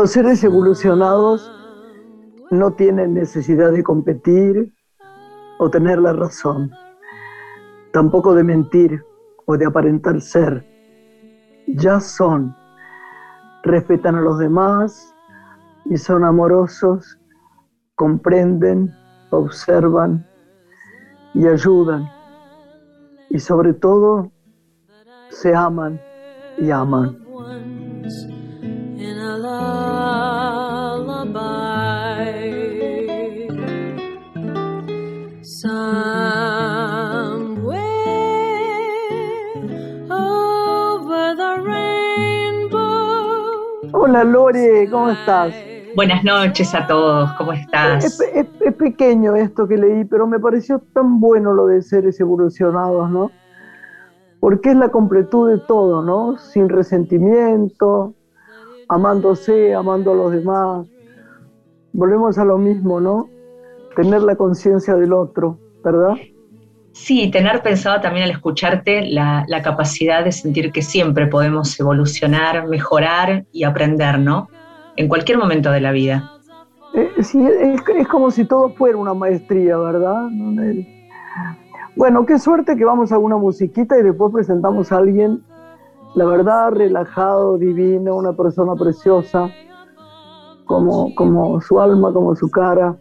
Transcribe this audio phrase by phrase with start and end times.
[0.00, 1.52] Los seres evolucionados
[2.50, 4.72] no tienen necesidad de competir
[5.58, 6.70] o tener la razón,
[7.92, 9.04] tampoco de mentir
[9.44, 10.66] o de aparentar ser.
[11.66, 12.56] Ya son,
[13.62, 15.14] respetan a los demás
[15.84, 17.18] y son amorosos,
[17.94, 18.90] comprenden,
[19.28, 20.26] observan
[21.34, 22.08] y ayudan.
[23.28, 24.32] Y sobre todo,
[25.28, 26.00] se aman
[26.56, 27.18] y aman.
[44.10, 45.54] Hola Lore, ¿cómo estás?
[45.94, 48.20] Buenas noches a todos, ¿cómo estás?
[48.34, 53.30] Es, pequeño esto que leí, pero me pareció tan bueno lo de seres evolucionados, ¿no?
[54.40, 56.38] Porque es la completud de todo, ¿no?
[56.38, 58.14] Sin resentimiento,
[58.88, 60.88] amándose, amando a los demás.
[61.92, 63.28] Volvemos a lo mismo, ¿no?
[63.94, 66.16] Tener la conciencia del otro, ¿verdad?
[66.92, 73.44] Sí, tener pensado también al escucharte la, capacidad de sentir que siempre podemos evolucionar, mejorar
[73.52, 74.48] y aprender, ¿no?
[74.96, 76.30] En cualquier momento de la vida.
[76.94, 80.28] Eh, sí, es, como si todo fuera una maestría, ¿verdad?
[81.96, 85.44] Bueno, qué suerte que vamos a una musiquita y después presentamos a alguien,
[86.16, 89.48] la verdad, relajado, divino, una persona preciosa,
[90.66, 92.96] como, como su alma, como su cara,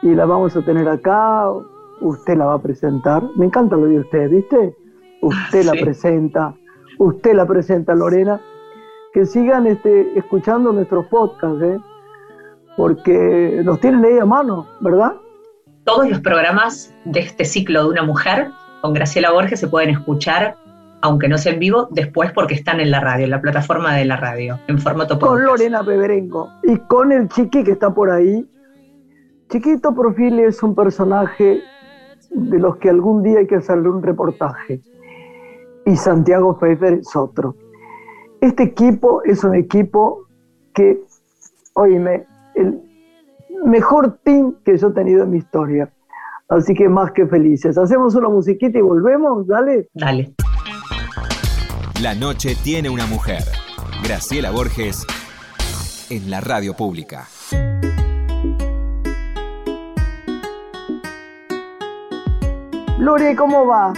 [0.00, 1.50] y la vamos a tener acá
[2.00, 3.22] usted la va a presentar.
[3.36, 4.76] Me encanta lo de usted, ¿viste?
[5.22, 6.54] Usted la presenta,
[6.98, 8.40] usted la presenta, Lorena.
[9.12, 11.78] Que sigan este, escuchando nuestros podcasts, ¿eh?
[12.76, 15.14] porque los tienen ahí a mano, ¿verdad?
[15.84, 18.48] Todos los programas de este ciclo de una mujer
[18.80, 20.56] con Graciela Borges se pueden escuchar,
[21.02, 24.04] aunque no sea en vivo, después porque están en la radio, en la plataforma de
[24.04, 25.36] la radio, en formato podcast.
[25.36, 28.46] Con Lorena Peberengo y con el chiqui que está por ahí.
[29.50, 31.62] Chiquito Profil es un personaje
[32.34, 34.80] de los que algún día hay que hacerle un reportaje.
[35.86, 37.56] Y Santiago Pfeiffer es otro.
[38.40, 40.26] Este equipo es un equipo
[40.74, 41.00] que,
[41.74, 42.80] oíme, el
[43.64, 45.90] mejor team que yo he tenido en mi historia.
[46.48, 47.78] Así que más que felices.
[47.78, 49.88] Hacemos una musiquita y volvemos, dale.
[49.94, 50.34] Dale.
[52.02, 53.42] La noche tiene una mujer.
[54.02, 55.06] Graciela Borges
[56.10, 57.26] en la radio pública.
[63.04, 63.92] Lore, ¿cómo va?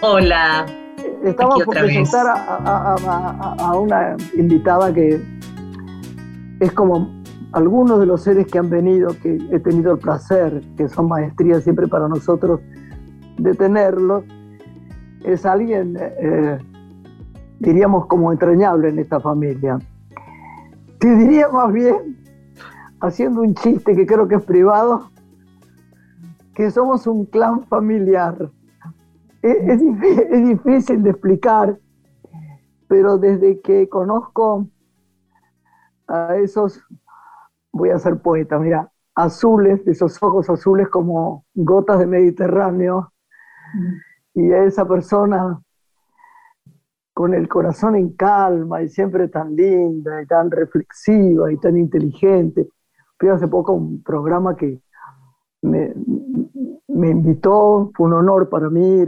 [0.00, 0.64] Hola.
[1.24, 5.20] Estamos por presentar a, una invitada que
[6.60, 10.88] es como algunos de los seres que han venido, que he tenido el placer, que
[10.88, 12.60] son maestrías siempre para nosotros,
[13.38, 14.22] de tenerlos.
[15.24, 16.58] Es alguien, eh,
[17.58, 19.80] diríamos, como entrañable en esta familia.
[21.00, 22.16] Te diría más bien,
[23.00, 25.10] haciendo un chiste que creo que es privado,
[26.58, 28.50] que somos un clan familiar.
[29.42, 29.80] Es,
[30.44, 31.78] difícil de explicar,
[32.88, 34.66] pero desde que conozco
[36.08, 36.84] a esos,
[37.70, 43.12] voy a ser poeta, mira, azules, esos ojos azules como gotas de Mediterráneo,
[44.34, 45.60] y a esa persona
[47.14, 52.68] con el corazón en calma y siempre tan linda y tan reflexiva y tan inteligente.
[53.16, 54.80] Fui hace poco un programa que
[55.62, 55.94] me,
[57.10, 59.04] invitó, fue un honor para mí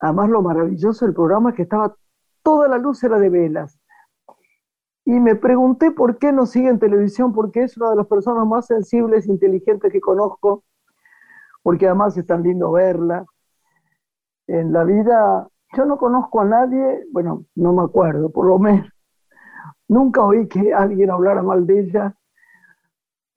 [0.00, 1.96] Además, lo maravilloso del programa es que estaba
[2.42, 3.78] toda la luz era de velas.
[5.04, 8.46] Y me pregunté por qué no sigue en televisión, porque es una de las personas
[8.46, 10.64] más sensibles inteligentes que conozco,
[11.62, 13.24] porque además es tan lindo verla.
[14.46, 18.88] En la vida, yo no conozco a nadie, bueno, no me acuerdo, por lo menos.
[19.88, 22.14] Nunca oí que alguien hablara mal de ella.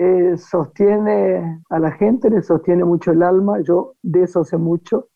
[0.03, 5.09] Eh, sostiene a la gente, le sostiene mucho el alma, yo de eso sé mucho.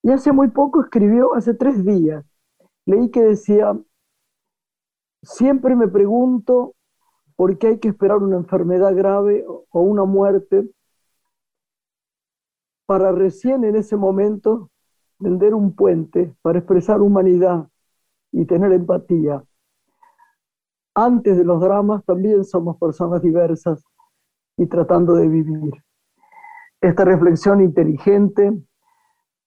[0.00, 2.24] Y hace muy poco escribió, hace tres días,
[2.86, 3.76] leí que decía,
[5.22, 6.76] siempre me pregunto
[7.34, 10.70] por qué hay que esperar una enfermedad grave o una muerte
[12.86, 14.70] para recién en ese momento
[15.18, 17.68] vender un puente para expresar humanidad
[18.30, 19.42] y tener empatía.
[20.94, 23.82] Antes de los dramas también somos personas diversas
[24.56, 25.72] y tratando de vivir.
[26.80, 28.52] Esta reflexión inteligente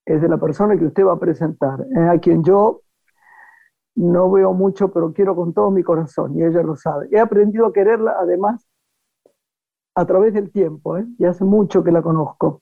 [0.05, 2.81] es de la persona que usted va a presentar, eh, a quien yo
[3.95, 7.07] no veo mucho, pero quiero con todo mi corazón, y ella lo sabe.
[7.11, 8.67] He aprendido a quererla, además,
[9.95, 11.05] a través del tiempo, ¿eh?
[11.17, 12.61] y hace mucho que la conozco.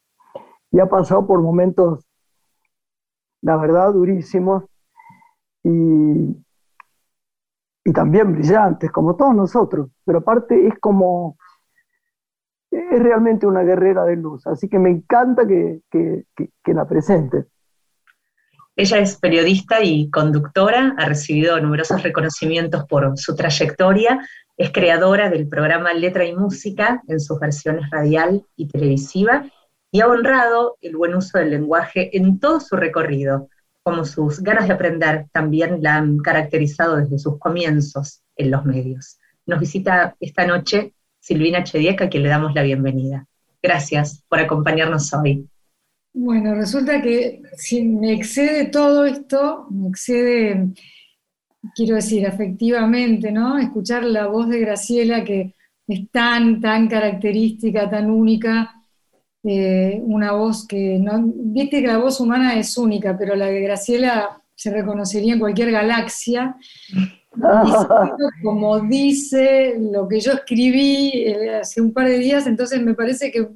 [0.72, 2.06] Y ha pasado por momentos,
[3.42, 4.64] la verdad, durísimos,
[5.64, 6.45] y
[7.88, 11.38] y también brillantes, como todos nosotros, pero aparte es como,
[12.72, 17.46] es realmente una guerrera de luz, así que me encanta que, que la presente.
[18.76, 24.20] Ella es periodista y conductora, ha recibido numerosos reconocimientos por su trayectoria,
[24.58, 29.46] es creadora del programa Letra y Música en sus versiones radial y televisiva
[29.92, 33.48] y ha honrado el buen uso del lenguaje en todo su recorrido,
[33.86, 39.20] como sus ganas de aprender también la han caracterizado desde sus comienzos en los medios.
[39.46, 43.28] Nos visita esta noche Silvina Chedieca, a quien le damos la bienvenida.
[43.62, 45.48] Gracias por acompañarnos hoy.
[46.14, 50.70] Bueno, resulta que si me excede todo esto, me excede,
[51.76, 53.60] quiero decir, afectivamente, ¿no?
[53.60, 55.54] Escuchar la voz de Graciela que
[55.88, 58.75] es tan, tan característica, tan única,
[59.48, 63.62] eh, una voz que, no, viste que la voz humana es única, pero la de
[63.62, 66.56] Graciela se reconocería en cualquier galaxia.
[68.44, 73.32] como dice lo que yo escribí eh, hace un par de días, entonces me parece
[73.32, 73.50] que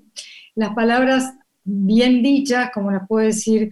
[0.56, 1.34] las palabras
[1.64, 3.72] bien dichas, como las puede decir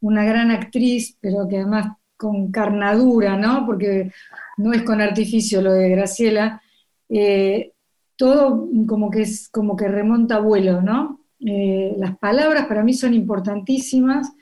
[0.00, 3.66] una gran actriz, pero que además con carnadura, ¿no?
[3.66, 4.12] Porque
[4.56, 6.62] no es con artificio lo de Graciela,
[7.08, 7.72] eh,
[8.16, 11.20] todo como que es como que remonta a vuelo, ¿no?
[11.40, 14.32] Eh, las palabras para mí son importantísimas.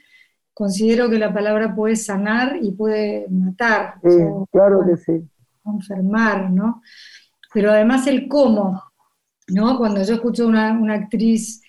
[0.55, 4.01] Considero que la palabra puede sanar y puede matar.
[4.51, 5.29] claro que sí.
[5.65, 6.83] Enfermar, ¿no?
[7.53, 8.83] Pero además el cómo,
[9.49, 9.77] ¿no?
[9.79, 11.63] Cuando yo escucho una, una actriz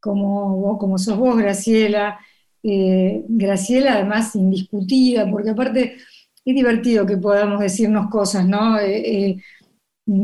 [0.00, 2.18] como, como sos vos, Graciela.
[2.62, 5.96] Eh, Graciela, además, indiscutida, porque aparte
[6.44, 8.78] es divertido que podamos decirnos cosas, ¿no?
[8.78, 9.42] Eh, eh,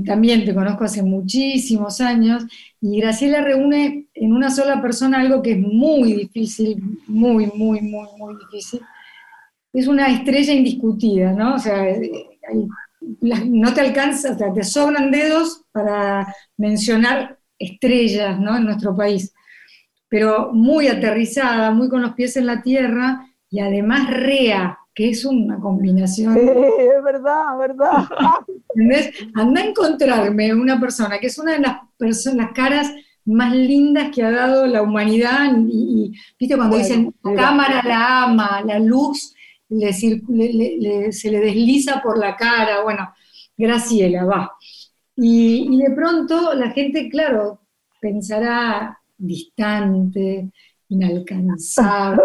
[0.05, 2.44] también te conozco hace muchísimos años
[2.81, 8.08] y Graciela reúne en una sola persona algo que es muy difícil, muy, muy, muy,
[8.17, 8.81] muy difícil.
[9.73, 11.55] Es una estrella indiscutida, ¿no?
[11.55, 11.84] O sea,
[13.20, 18.56] no te alcanza, o sea, te sobran dedos para mencionar estrellas, ¿no?
[18.56, 19.32] En nuestro país
[20.12, 25.25] pero muy aterrizada, muy con los pies en la tierra y además rea, que es
[25.25, 26.37] una combinación.
[26.37, 28.09] es verdad, verdad.
[28.75, 29.11] ¿Entendés?
[29.35, 32.93] Anda a encontrarme una persona que es una de las, personas, caras
[33.25, 38.62] más lindas que ha dado la humanidad y, viste cuando dicen la cámara la ama,
[38.67, 39.35] la luz
[39.69, 43.09] se le desliza por la cara, bueno,
[43.56, 44.53] Graciela, va.
[45.17, 47.61] y de pronto la gente, claro,
[48.00, 50.50] pensará, distante,
[50.89, 52.23] inalcanzable.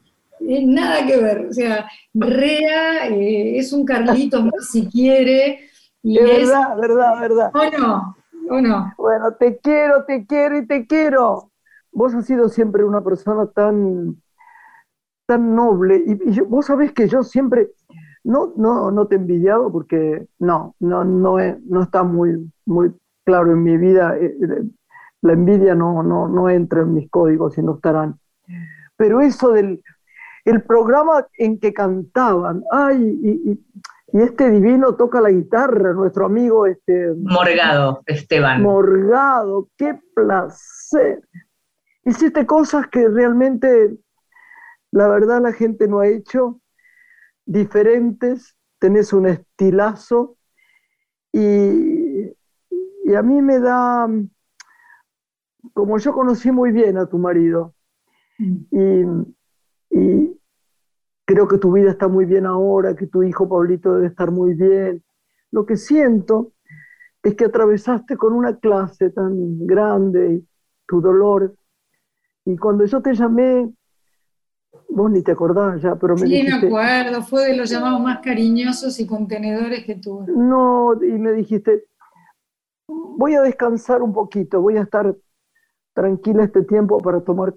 [0.40, 1.46] nada que ver.
[1.46, 5.60] O sea, Rea eh, es un Carlitos más si quiere.
[6.02, 7.50] Y es, verdad, verdad, verdad.
[7.54, 8.16] ¿O no?
[8.48, 8.94] ¿O no?
[8.96, 11.50] Bueno, te quiero, te quiero y te quiero.
[11.92, 14.16] Vos has sido siempre una persona tan,
[15.26, 16.02] tan noble.
[16.06, 17.70] Y, vos sabés que yo siempre,
[18.24, 22.92] no, no, no te he envidiado porque no, no, no, no está muy, muy
[23.24, 24.16] claro en mi vida.
[24.16, 24.62] Eh, eh,
[25.22, 28.18] la envidia no, no, no entra en mis códigos y no estarán.
[28.96, 29.82] Pero eso del
[30.50, 33.60] el programa en que cantaban, ay, y,
[34.12, 38.60] este divino toca la guitarra, nuestro amigo este Morgado, Esteban.
[38.60, 41.22] Morgado, qué placer.
[42.04, 43.96] Hiciste cosas que realmente
[44.90, 46.60] la verdad la gente no ha hecho,
[47.46, 50.36] diferentes, tenés un estilazo
[51.32, 52.32] y,
[53.04, 54.08] y a mí me da
[55.72, 57.74] como yo conocí muy bien a tu marido
[58.38, 59.22] mm.
[59.90, 60.39] y,
[61.30, 64.54] creo que tu vida está muy bien ahora, que tu hijo Pablito debe estar muy
[64.54, 65.00] bien,
[65.52, 66.54] lo que siento
[67.22, 70.42] es que atravesaste con una clase tan grande
[70.88, 71.54] tu dolor
[72.44, 73.72] y cuando yo te llamé,
[74.88, 78.18] vos ni te acordás ya, pero me Sí, me acuerdo, fue de los llamados más
[78.18, 80.32] cariñosos y contenedores que tuve.
[80.34, 81.84] No, y me dijiste,
[82.88, 85.14] voy a descansar un poquito, voy a estar
[85.94, 87.54] tranquila este tiempo para tomar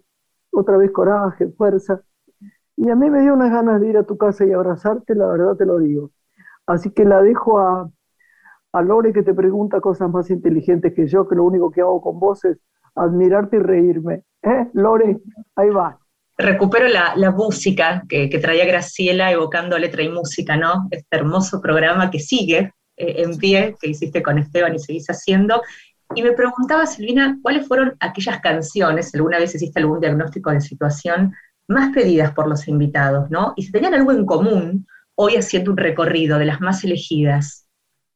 [0.52, 2.04] otra vez coraje, fuerza.
[2.84, 5.26] Y a mí me dio unas ganas de ir a tu casa y abrazarte, la
[5.28, 6.12] verdad te lo digo.
[6.68, 7.90] Así que la dejo a,
[8.74, 12.02] a Lore que te pregunta cosas más inteligentes que yo, que lo único que hago
[12.02, 12.58] con vos es
[12.94, 14.24] admirarte y reírme.
[14.42, 14.68] ¿Eh?
[14.74, 15.18] Lore,
[15.56, 15.98] ahí va.
[16.38, 20.90] Recupero la, música que, que, traía Graciela evocando letra y música, ¿no?
[20.92, 25.62] Este hermoso programa que sigue eh, en pie, que hiciste con Esteban y seguís haciendo,
[26.16, 31.34] y me preguntaba, Silvina, ¿cuáles fueron aquellas canciones, alguna vez hiciste algún diagnóstico de situación,
[31.74, 33.54] más pedidas por los invitados, ¿no?
[33.56, 37.68] Y si tenían algo en común, hoy haciendo un recorrido de las más elegidas.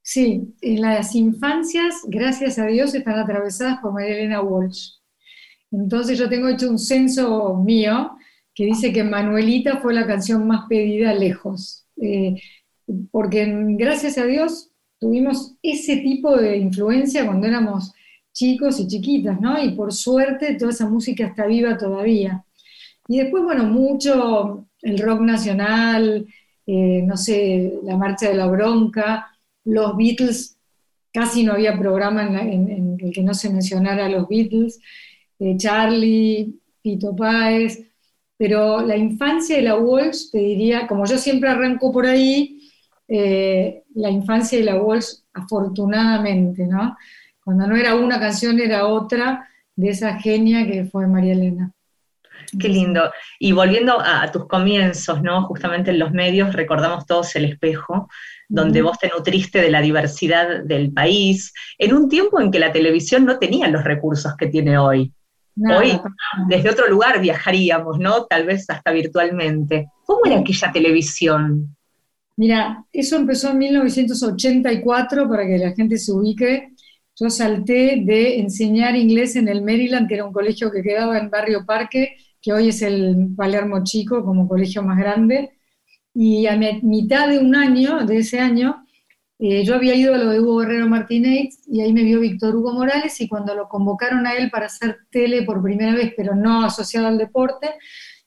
[0.01, 4.91] Sí, en las infancias, gracias a Dios, están atravesadas por María Elena Walsh.
[5.71, 8.11] Entonces yo tengo hecho un censo mío
[8.55, 11.85] que dice que Manuelita fue la canción más pedida lejos.
[12.01, 12.35] Eh,
[13.11, 13.45] porque
[13.77, 17.93] gracias a Dios tuvimos ese tipo de influencia cuando éramos
[18.33, 19.61] chicos y chiquitas, ¿no?
[19.61, 22.45] Y por suerte toda esa música está viva todavía.
[23.07, 26.27] Y después, bueno, mucho el rock nacional,
[26.65, 29.27] eh, no sé, la Marcha de la Bronca,
[29.63, 30.57] los Beatles,
[31.13, 34.79] casi no había programa en, el que no se mencionara a los Beatles,
[35.39, 37.87] eh, Charlie, Pito Páez,
[38.37, 42.69] pero la infancia de la Walsh, te diría, como yo siempre arranco por ahí,
[43.07, 46.97] eh, la infancia de la Walsh, afortunadamente, ¿no?
[47.43, 51.73] Cuando no era una canción, era otra de esa genia que fue María Elena.
[52.59, 53.11] Qué lindo.
[53.39, 55.43] Y volviendo a, tus comienzos, ¿no?
[55.43, 58.09] Justamente en los medios recordamos todos el espejo,
[58.47, 62.71] donde vos te nutriste de la diversidad del país, en un tiempo en que la
[62.71, 65.13] televisión no tenía los recursos que tiene hoy.
[65.75, 65.99] hoy,
[66.47, 68.25] desde otro lugar viajaríamos, ¿no?
[68.25, 69.87] Tal vez hasta virtualmente.
[70.05, 71.75] ¿Cómo era aquella televisión?
[72.37, 76.69] Mira, eso empezó en 1984, para que la gente se ubique.
[77.19, 81.31] Yo salté de enseñar inglés en el Maryland, que era un colegio que quedaba en
[81.31, 82.15] Barrio Parque,
[82.47, 85.51] que hoy es el Palermo Chico como colegio más grande,
[86.13, 88.85] y a mitad de un año, de ese año,
[89.37, 92.55] eh, yo había ido a lo de Hugo Guerrero Martínez y ahí me vio Víctor
[92.55, 96.35] Hugo Morales y cuando lo convocaron a él para hacer tele por primera vez, pero
[96.35, 97.71] no asociado al deporte,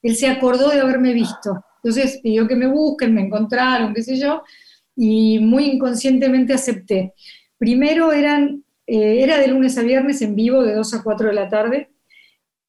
[0.02, 1.64] él se acordó de haberme visto.
[1.82, 4.42] Entonces pidió que me busquen, me encontraron, qué sé yo,
[4.94, 7.14] y muy inconscientemente acepté.
[7.56, 11.34] Primero eran, eh, era de lunes a viernes en vivo de 2 a 4 de
[11.34, 11.88] la tarde,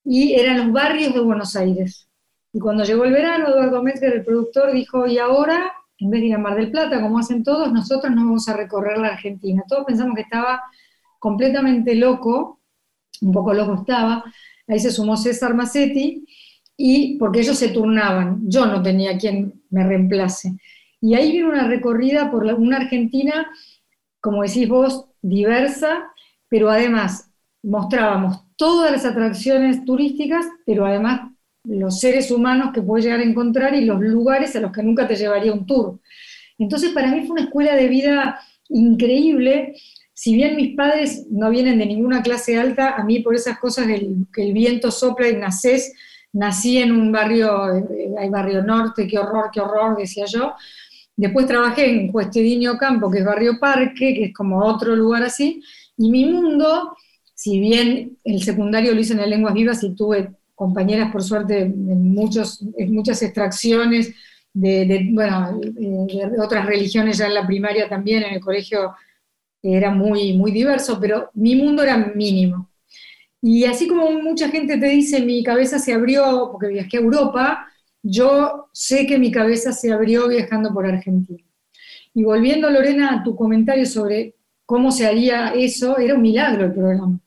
[0.03, 2.07] y eran los barrios de Buenos Aires.
[2.53, 6.27] Y cuando llegó el verano, Eduardo Metzger, el productor, dijo, y ahora, en vez de
[6.27, 9.63] ir a Mar del Plata, como hacen todos, nosotros nos vamos a recorrer la Argentina.
[9.67, 10.61] Todos pensamos que estaba
[11.19, 12.59] completamente loco,
[13.21, 14.23] un poco loco estaba,
[14.67, 16.25] ahí se sumó César Massetti,
[16.75, 20.57] y porque ellos se turnaban, yo no tenía quien me reemplace.
[20.99, 23.51] Y ahí vino una recorrida por una Argentina,
[24.19, 26.11] como decís vos, diversa,
[26.49, 27.31] pero además
[27.63, 31.31] mostrábamos todas las atracciones turísticas, pero además
[31.63, 35.07] los seres humanos que puedes llegar a encontrar y los lugares a los que nunca
[35.07, 35.99] te llevaría un tour.
[36.59, 38.39] Entonces para mí fue una escuela de vida
[38.69, 39.73] increíble.
[40.13, 43.87] Si bien mis padres no vienen de ninguna clase alta, a mí por esas cosas
[43.87, 45.91] que el viento sopla y nacés,
[46.31, 47.63] nací en un barrio,
[48.19, 50.53] hay barrio norte, qué horror, qué horror, decía yo.
[51.15, 55.63] Después trabajé en Cuestedinio Campo, que es barrio Parque, que es como otro lugar así,
[55.97, 56.95] y mi mundo
[57.41, 62.13] si bien el secundario lo hice en lenguas vivas y tuve compañeras, por suerte, en,
[62.13, 64.13] muchos, muchas extracciones
[64.53, 68.93] de, bueno, de otras religiones ya en la primaria también, en el colegio
[69.63, 72.69] era muy, muy diverso, pero mi mundo era mínimo.
[73.41, 77.65] Y así como mucha gente te dice, mi cabeza se abrió porque viajé a Europa,
[78.03, 81.43] yo sé que mi cabeza se abrió viajando por Argentina.
[82.13, 84.35] Y volviendo, Lorena, a tu comentario sobre
[84.67, 87.19] cómo se haría eso, era un milagro el programa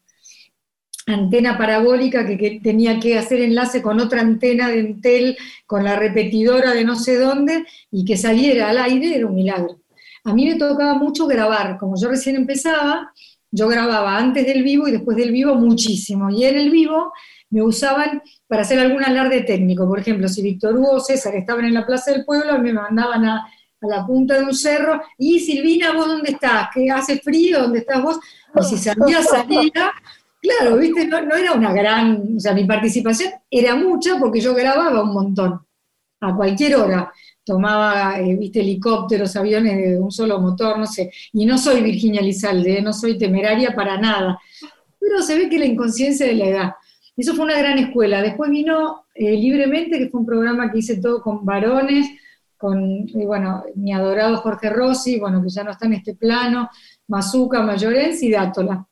[1.06, 6.72] antena parabólica que, tenía que hacer enlace con otra antena de Entel, con la repetidora
[6.72, 9.80] de no sé dónde, y que saliera al aire era un milagro.
[10.24, 13.12] A mí me tocaba mucho grabar, como yo recién empezaba,
[13.50, 17.12] yo grababa antes del vivo y después del vivo muchísimo, y en el vivo
[17.50, 21.64] me usaban para hacer algún alarde técnico, por ejemplo, si Víctor Hugo o César estaban
[21.66, 23.46] en la Plaza del Pueblo, me mandaban a,
[23.80, 26.68] a la punta de un cerro, y Silvina, ¿vos dónde estás?
[26.74, 27.60] ¿Que hace frío?
[27.60, 28.18] ¿Dónde estás vos?
[28.60, 29.92] Y si salía, salía,
[30.44, 35.02] Claro, viste, no, era una gran, o sea, mi participación era mucha porque yo grababa
[35.02, 35.58] un montón,
[36.20, 37.10] a cualquier hora.
[37.42, 41.10] Tomaba, eh, viste, helicópteros, aviones de un solo motor, no sé.
[41.32, 44.38] Y no soy Virginia Lizalde, no soy temeraria para nada.
[45.00, 46.72] Pero se ve que la inconsciencia de la edad.
[47.16, 48.20] Eso fue una gran escuela.
[48.20, 52.06] Después vino eh, Libremente, que fue un programa que hice todo con varones,
[52.58, 56.68] con, bueno, mi adorado Jorge Rossi, bueno, que ya no está en este plano,
[57.08, 58.86] Mazuca, Mayorens y Dátola.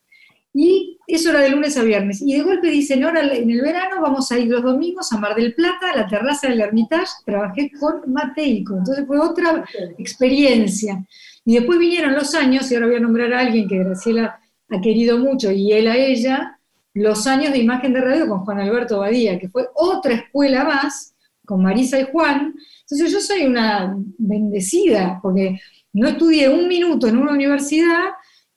[0.54, 2.22] Y eso era de lunes a viernes.
[2.22, 5.34] Y de golpe dicen, ahora en el verano vamos a ir los domingos a Mar
[5.34, 7.10] del Plata, a la terraza del Hermitage.
[7.24, 8.76] Trabajé con Mateico.
[8.78, 9.64] Entonces fue otra
[9.98, 11.04] experiencia.
[11.44, 14.80] Y después vinieron los años, y ahora voy a nombrar a alguien que Graciela ha
[14.80, 16.58] querido mucho, y él a ella,
[16.94, 21.14] los años de imagen de radio con Juan Alberto Badía, que fue otra escuela más,
[21.44, 22.54] con Marisa y Juan.
[22.82, 25.60] Entonces yo soy una bendecida, porque
[25.92, 28.12] no estudié un minuto en una universidad,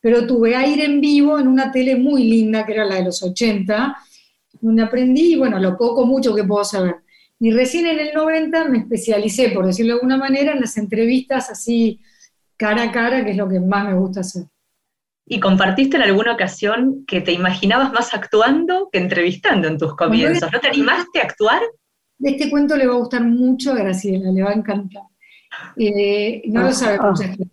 [0.06, 3.24] pero tuve aire en vivo en una tele muy linda, que era la de los
[3.24, 3.98] 80,
[4.62, 6.98] donde aprendí, bueno, lo poco, mucho que puedo saber.
[7.40, 11.50] Y recién en el 90 me especialicé, por decirlo de alguna manera, en las entrevistas
[11.50, 12.02] así
[12.56, 14.44] cara a cara, que es lo que más me gusta hacer.
[15.26, 20.52] ¿Y compartiste en alguna ocasión que te imaginabas más actuando que entrevistando en tus comienzos?
[20.54, 21.64] ¿No te animaste a actuar?
[22.20, 25.02] Este cuento le va a gustar mucho a Graciela, le va a encantar.
[25.78, 27.10] Eh, no lo sabe ah.
[27.10, 27.50] mucha gente.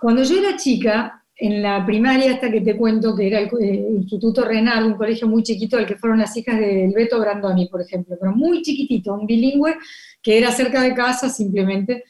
[0.00, 3.86] Cuando yo era chica, en la primaria hasta que te cuento, que era el eh,
[3.96, 7.80] Instituto Renal, un colegio muy chiquito al que fueron las hijas de Beto Brandoni, por
[7.80, 9.74] ejemplo, pero muy chiquitito, un bilingüe
[10.22, 12.04] que era cerca de casa simplemente.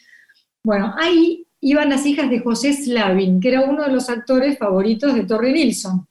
[0.65, 5.15] Bueno, ahí iban las hijas de José Slavin, que era uno de los actores favoritos
[5.15, 6.09] de Torre Nilsson.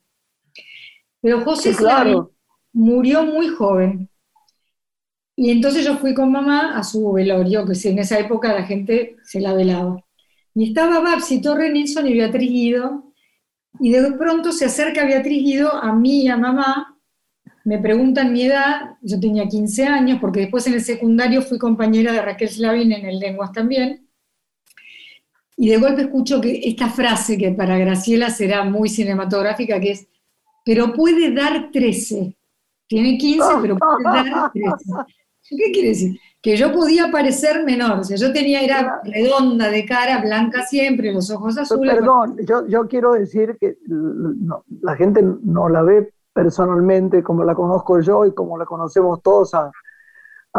[1.21, 2.23] Pero José Slavin
[2.71, 4.09] murió muy joven.
[5.35, 9.17] Y entonces yo fui con mamá a su velorio, que en esa época la gente
[9.23, 10.01] se la velaba.
[10.55, 13.08] Y estaba Babsi, Torre Nilsson y Beatriz Guido,
[13.79, 16.97] y de pronto se acerca Beatriz Guido a mí y a mamá,
[17.63, 22.11] me preguntan mi edad, yo tenía 15 años, porque después en el secundario fui compañera
[22.11, 24.07] de Raquel Slavin en el Lenguas también,
[25.61, 30.07] y de golpe escucho que esta frase que para Graciela será muy cinematográfica, que es,
[30.63, 32.33] pero puede dar 13.
[32.87, 34.73] Tiene 15, pero puede dar 13.
[35.49, 36.19] ¿Qué quiere decir?
[36.41, 41.11] Que yo podía parecer menor, o sea, yo tenía, era redonda de cara, blanca siempre,
[41.11, 41.93] los ojos azules.
[41.93, 43.77] Perdón, yo, quiero decir que
[44.81, 49.53] la gente no la ve personalmente como la conozco yo y como la conocemos todos
[49.53, 49.71] a,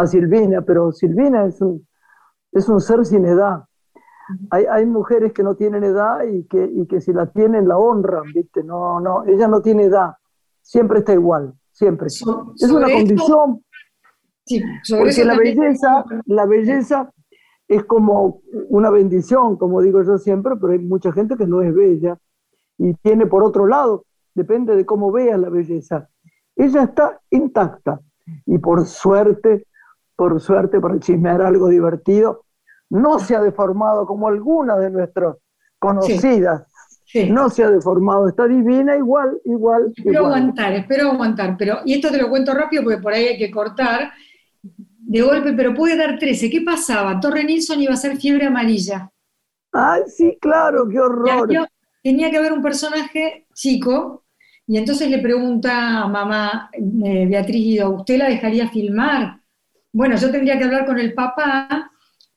[0.06, 1.86] Silvina, pero Silvina es un,
[2.52, 3.64] es un ser sin edad.
[4.50, 7.76] Hay, hay, mujeres que no tienen edad y que, y que si la tienen la
[7.76, 8.62] honran, ¿viste?
[8.62, 10.14] No, no, ella no tiene edad,
[10.62, 12.06] siempre está igual, siempre.
[12.06, 13.62] es una condición
[14.88, 17.12] porque la belleza, la belleza
[17.68, 21.72] es como una bendición, como digo yo siempre, pero hay mucha gente que no es
[21.74, 22.18] bella
[22.78, 24.04] y tiene por otro lado,
[24.34, 26.08] depende de cómo veas la belleza.
[26.56, 28.00] Ella está intacta
[28.46, 29.66] y por suerte,
[30.16, 32.44] por suerte, para chismear algo divertido,
[32.88, 35.36] no se ha deformado como alguna de nuestras
[35.78, 36.66] conocidas.
[37.28, 39.92] No se ha deformado, está divina igual, igual.
[39.96, 43.38] Espero aguantar, espero aguantar, pero, y esto te lo cuento rápido porque por ahí hay
[43.38, 44.12] que cortar,
[45.02, 46.50] de golpe, pero puede dar 13.
[46.50, 47.18] ¿Qué pasaba?
[47.20, 49.10] Torre Nilsson iba a ser fiebre amarilla.
[49.72, 51.48] Ay, sí, claro, qué horror.
[52.02, 54.24] tenía que haber un personaje chico,
[54.70, 59.40] y entonces le pregunta a mamá eh, Beatriz Guido, ¿usted la dejaría filmar?
[59.92, 61.90] Bueno, yo tendría que hablar con el papá,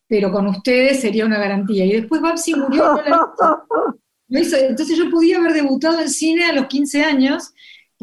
[0.08, 1.86] pero con ustedes sería una garantía.
[1.86, 3.00] Y después Babsi murió.
[4.30, 7.54] Entonces yo podía haber debutado en cine a los 15 años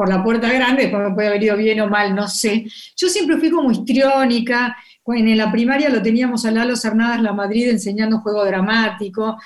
[0.01, 2.65] por la puerta grande, después me puede haber ido bien o mal, no sé.
[2.97, 4.75] Yo siempre fui como histriónica,
[5.07, 9.37] en la primaria lo teníamos a Lalo Cernadas La Madrid enseñando juego dramático,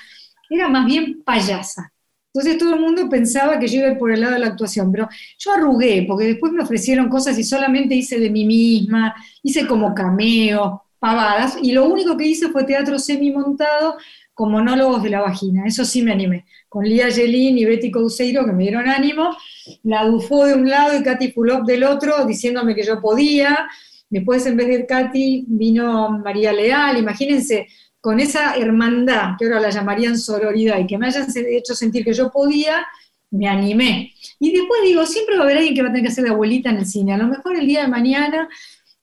[0.49, 1.91] era más bien payasa.
[2.33, 5.09] Entonces todo el mundo pensaba que yo iba por el lado de la actuación, pero
[5.37, 9.13] yo arrugué, porque después me ofrecieron cosas y solamente hice de mí misma,
[9.43, 13.97] hice como cameo, pavadas, y lo único que hice fue teatro semi montado
[14.35, 18.45] con monólogos de la vagina, eso sí me animé, con Lía Yelín y Betty Couseiro
[18.45, 19.35] que me dieron ánimo,
[19.83, 23.67] la Dufo de un lado y Katy Fulop del otro, diciéndome que yo podía.
[24.09, 26.97] Después, en vez de Katy, vino María Leal.
[26.97, 27.67] Imagínense,
[28.01, 32.13] con esa hermandad, que ahora la llamarían sororidad, y que me hayan hecho sentir que
[32.13, 32.85] yo podía,
[33.31, 34.13] me animé.
[34.37, 36.31] Y después digo, siempre va a haber alguien que va a tener que hacer de
[36.31, 37.13] abuelita en el cine.
[37.13, 38.49] A lo mejor el día de mañana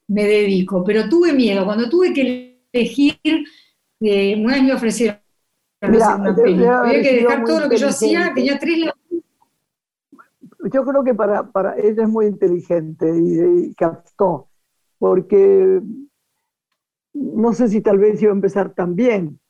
[0.09, 1.65] me dedico, pero tuve miedo.
[1.65, 3.19] Cuando tuve que elegir,
[4.01, 5.22] eh, una vez me ofrecieron
[5.83, 8.93] Había que dejar todo lo que yo hacía, tenía tres
[10.71, 14.49] yo creo que para, para ella es muy inteligente y, captó,
[14.99, 15.81] porque
[17.15, 19.41] no sé si tal vez iba a empezar tan bien,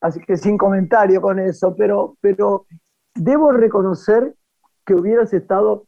[0.00, 2.66] así que sin comentario con eso, pero, pero
[3.14, 4.34] debo reconocer
[4.84, 5.86] que hubieras estado,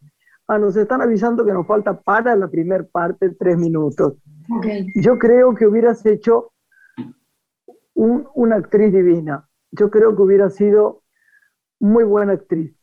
[0.49, 4.15] ah, nos están avisando que nos falta para la primera parte tres minutos.
[4.97, 6.53] Yo creo que hubieras hecho
[7.95, 11.03] una actriz divina, yo creo que hubiera sido
[11.79, 12.81] muy buena actriz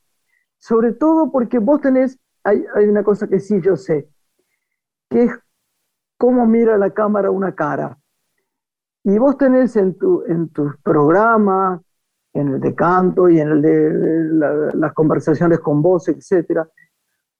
[0.58, 4.10] sobre todo porque vos tenés, hay, una cosa que sí yo sé,
[5.10, 5.32] que es
[6.18, 7.98] cómo mira la cámara una cara.
[9.04, 11.82] Y vos tenés en, tu, en tus programas,
[12.34, 16.70] en el de canto y en el de las conversaciones con vos, etcétera,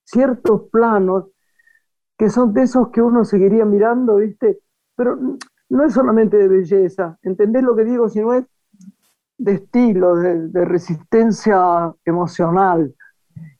[0.04, 1.26] ciertos planos
[2.16, 4.60] que son de esos que uno seguiría mirando, ¿viste?
[4.96, 5.18] Pero
[5.68, 8.08] no es solamente de belleza, ¿entendés lo que digo?
[8.08, 8.44] Sino es
[9.38, 12.94] de estilo, de resistencia emocional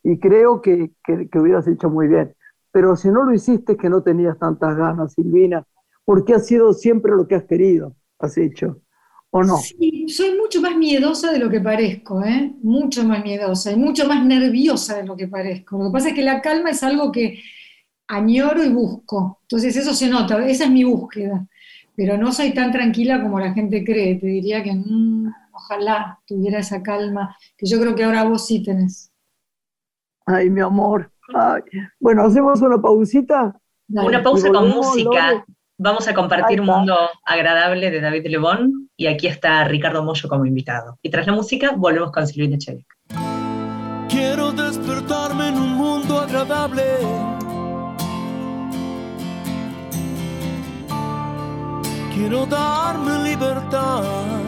[0.03, 2.35] y creo que, que, hubieras hecho muy bien.
[2.71, 5.64] Pero si no lo hiciste es que no tenías tantas ganas, Silvina,
[6.05, 8.81] porque has sido siempre lo que has querido, has hecho,
[9.31, 9.57] ¿o no?
[9.57, 12.55] Sí, soy mucho más miedosa de lo que parezco, ¿eh?
[12.62, 15.79] mucho más miedosa y mucho más nerviosa de lo que parezco.
[15.79, 17.41] Lo que pasa es que la calma es algo que
[18.07, 21.47] añoro y busco, entonces eso se nota, esa es mi búsqueda,
[21.95, 26.59] pero no soy tan tranquila como la gente cree, te diría que mm, ojalá tuviera
[26.59, 29.12] esa calma, que yo creo que ahora vos sí tenés.
[30.27, 31.11] Ay, mi amor.
[32.01, 33.59] Bueno, hacemos una pausita.
[33.88, 35.44] Una pausa con música.
[35.81, 40.44] Vamos a compartir un mundo agradable de David Lebón y aquí está Ricardo Mollo como
[40.44, 40.99] invitado.
[41.03, 42.87] Y tras la música volvemos con Silvina Chevik.
[44.09, 46.83] Quiero despertarme en un mundo agradable.
[52.12, 54.47] Quiero darme libertad.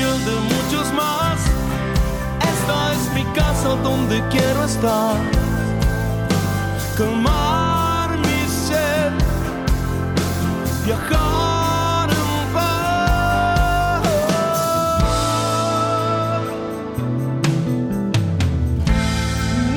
[0.00, 1.38] de muchos más.
[2.54, 5.16] Esta es mi casa donde quiero estar.
[6.96, 9.12] Calmar mi sed,
[10.86, 11.40] viajar.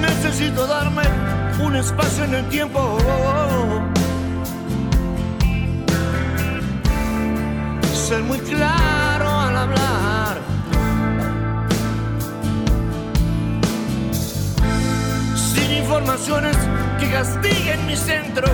[0.02, 1.04] Necesito darme
[1.66, 2.98] un espacio en el tiempo.
[8.08, 8.93] Ser muy claro
[15.84, 16.56] informaciones
[16.98, 18.48] que castiguen mi centro.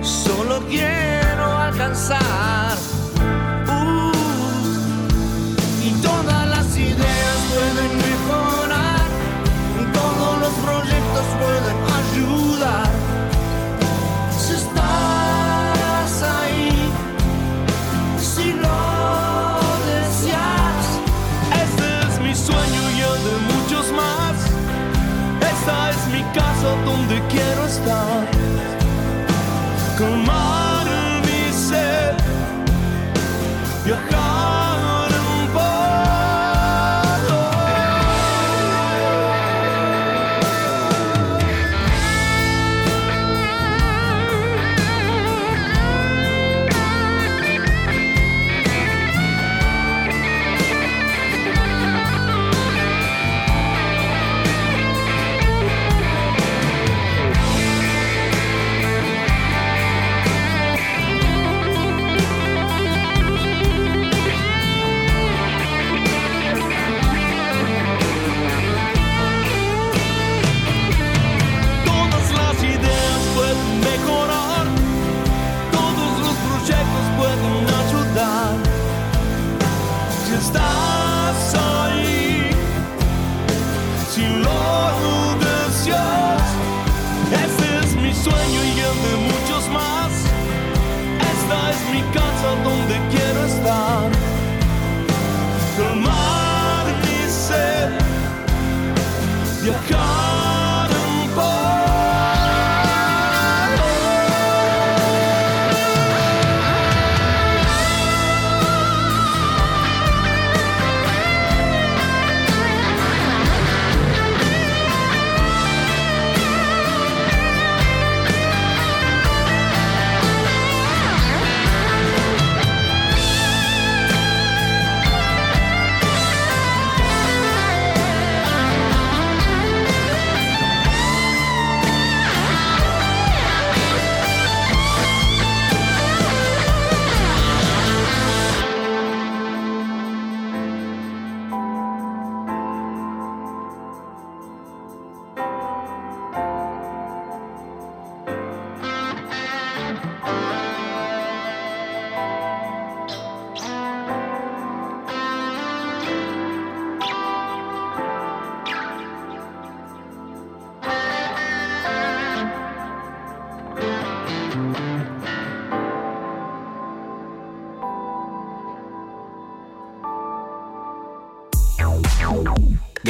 [0.00, 2.76] Solo quiero alcanzar.
[3.66, 4.12] Uh,
[5.82, 9.08] y todas las ideas pueden mejorar,
[9.92, 11.87] todos los proyectos pueden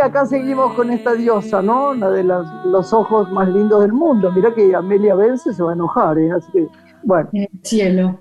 [0.00, 1.94] Acá seguimos con esta diosa, ¿no?
[1.94, 4.30] La de los ojos más lindos del mundo.
[4.32, 6.30] Mira que Amelia Vence se va a enojar, ¿eh?
[6.32, 6.68] Así que,
[7.02, 7.28] bueno.
[7.32, 8.20] En el cielo.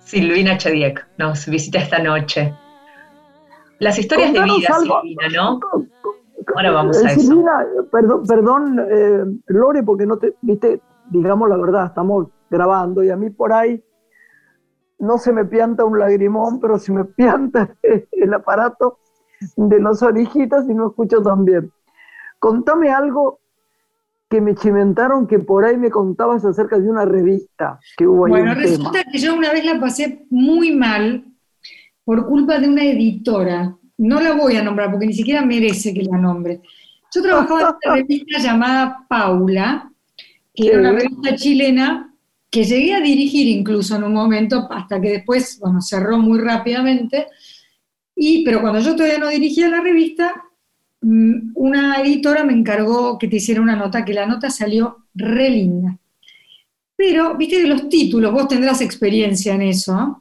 [0.00, 2.54] Silvina Chediek nos visita esta noche.
[3.78, 5.60] Las historias de vida, Silvina, ¿no?
[6.54, 7.86] Ahora vamos a Silvina, eso.
[7.90, 13.16] perdón, perdón eh, Lore, porque no te, viste, digamos la verdad, estamos grabando y a
[13.16, 13.82] mí por ahí
[14.98, 17.74] no se me pianta un lagrimón, pero se me pianta
[18.12, 18.98] el aparato
[19.56, 21.70] de los orejitas y no escucho tan bien.
[22.38, 23.40] Contame algo
[24.28, 28.30] que me chimentaron que por ahí me contabas acerca de una revista que hubo ahí.
[28.32, 31.24] Bueno, resulta que yo una vez la pasé muy mal
[32.04, 33.76] por culpa de una editora.
[33.98, 36.62] No la voy a nombrar porque ni siquiera merece que la nombre.
[37.14, 39.92] Yo trabajaba en una revista llamada Paula,
[40.54, 42.14] que era una revista chilena
[42.50, 47.28] que llegué a dirigir incluso en un momento, hasta que después, bueno, cerró muy rápidamente.
[48.14, 50.32] Y, pero cuando yo todavía no dirigía la revista,
[51.00, 55.50] mm, una editora me encargó que te hiciera una nota, que la nota salió re
[55.50, 55.98] linda.
[56.96, 60.18] Pero, viste que los títulos, vos tendrás experiencia en eso.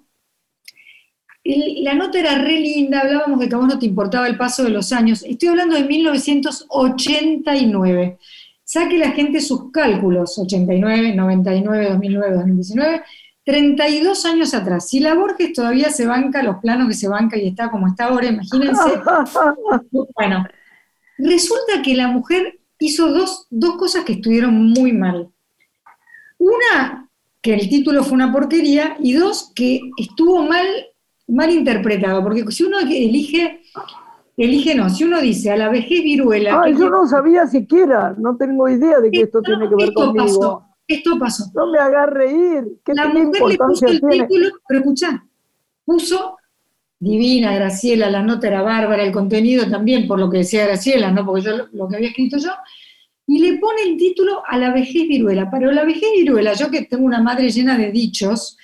[1.43, 4.63] la nota era re linda, hablábamos de que a vos no te importaba el paso
[4.63, 5.23] de los años.
[5.23, 8.17] Estoy hablando de 1989.
[8.63, 13.01] Saque la gente sus cálculos, 89, 99, 2009, 2019
[13.43, 14.89] 32 años atrás.
[14.89, 18.05] Si la Borges todavía se banca los planos que se banca y está como está
[18.05, 19.01] ahora, imagínense.
[20.15, 20.45] bueno,
[21.17, 25.29] resulta que la mujer hizo dos, cosas que estuvieron muy mal.
[26.37, 27.09] Una,
[27.41, 30.67] que el título fue una porquería, y dos, que estuvo mal,
[31.27, 33.61] mal interpretado, porque si uno elige,
[34.37, 36.61] elige no, si uno dice a la vejez viruela...
[36.63, 40.70] Ah, yo no sabía siquiera, no tengo idea de que esto, tiene que ver conmigo
[40.93, 41.45] esto pasó.
[41.53, 42.79] No me haga reír.
[42.83, 45.25] ¿Qué la mujer le puso el título, pero escuchá,
[45.85, 46.37] puso
[47.01, 51.25] divina Graciela, la nota era bárbara, el contenido también, por lo que decía Graciela, no
[51.25, 52.51] porque yo lo que había escrito yo,
[53.25, 55.49] y le pone el título a la vejez viruela.
[55.49, 58.55] Pero la vejez viruela, yo que tengo una madre llena de dichos,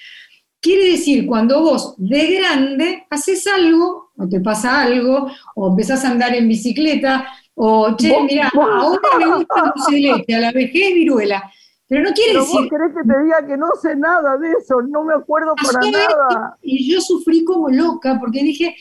[0.60, 6.12] quiere decir cuando vos de grande haces algo, o te pasa algo, o empezás a
[6.12, 11.52] andar en bicicleta, o che, mira, ahora me gusta el a la vejez viruela.
[11.88, 12.62] Pero no quiere decir.
[12.62, 15.90] Vos querés que te diga que no sé nada de eso, no me acuerdo para
[15.90, 16.58] nada.
[16.62, 18.76] Y yo sufrí como loca porque dije,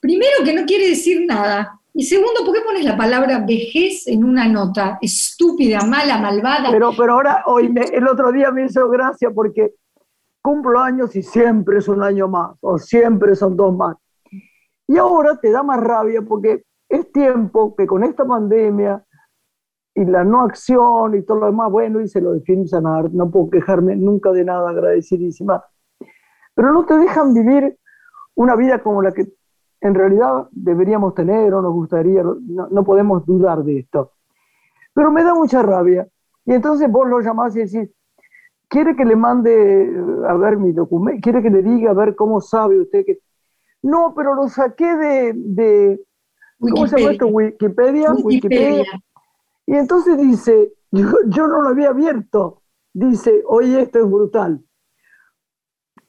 [0.00, 1.80] primero que no quiere decir nada.
[1.92, 4.98] Y segundo, ¿por qué pones la palabra vejez en una nota?
[5.00, 6.70] Estúpida, mala, malvada.
[6.70, 9.74] Pero, pero ahora, hoy el otro día me hizo gracia porque
[10.42, 13.96] cumplo años y siempre es un año más, o siempre son dos más.
[14.86, 19.02] Y ahora te da más rabia porque es tiempo que con esta pandemia
[19.96, 23.30] y la no acción y todo lo demás, bueno, y se lo define sanar, no
[23.30, 25.64] puedo quejarme nunca de nada, agradecidísima.
[26.54, 27.78] Pero no te dejan vivir
[28.34, 29.26] una vida como la que
[29.80, 34.12] en realidad deberíamos tener o nos gustaría, no, podemos dudar de esto.
[34.92, 36.06] Pero me da mucha rabia.
[36.44, 37.90] Y entonces vos lo llamás y decís,
[38.68, 39.96] ¿quiere que le mande eh,
[40.28, 41.20] a ver mi documento?
[41.22, 43.20] ¿Quiere que le diga a ver cómo sabe usted que...
[43.82, 45.32] No, pero lo saqué de...
[45.34, 46.00] de
[46.58, 47.26] ¿Cómo se llama esto?
[47.28, 48.12] Wikipedia.
[48.12, 48.84] Wikipedia.
[49.66, 54.62] Y entonces dice, yo, no lo había abierto, dice, oye, esto es brutal.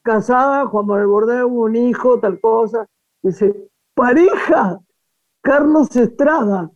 [0.03, 2.87] Casada, Juan Manuel Bordeu, un hijo, tal cosa.
[3.21, 4.79] Dice, pareja,
[5.41, 6.69] Carlos Estrada.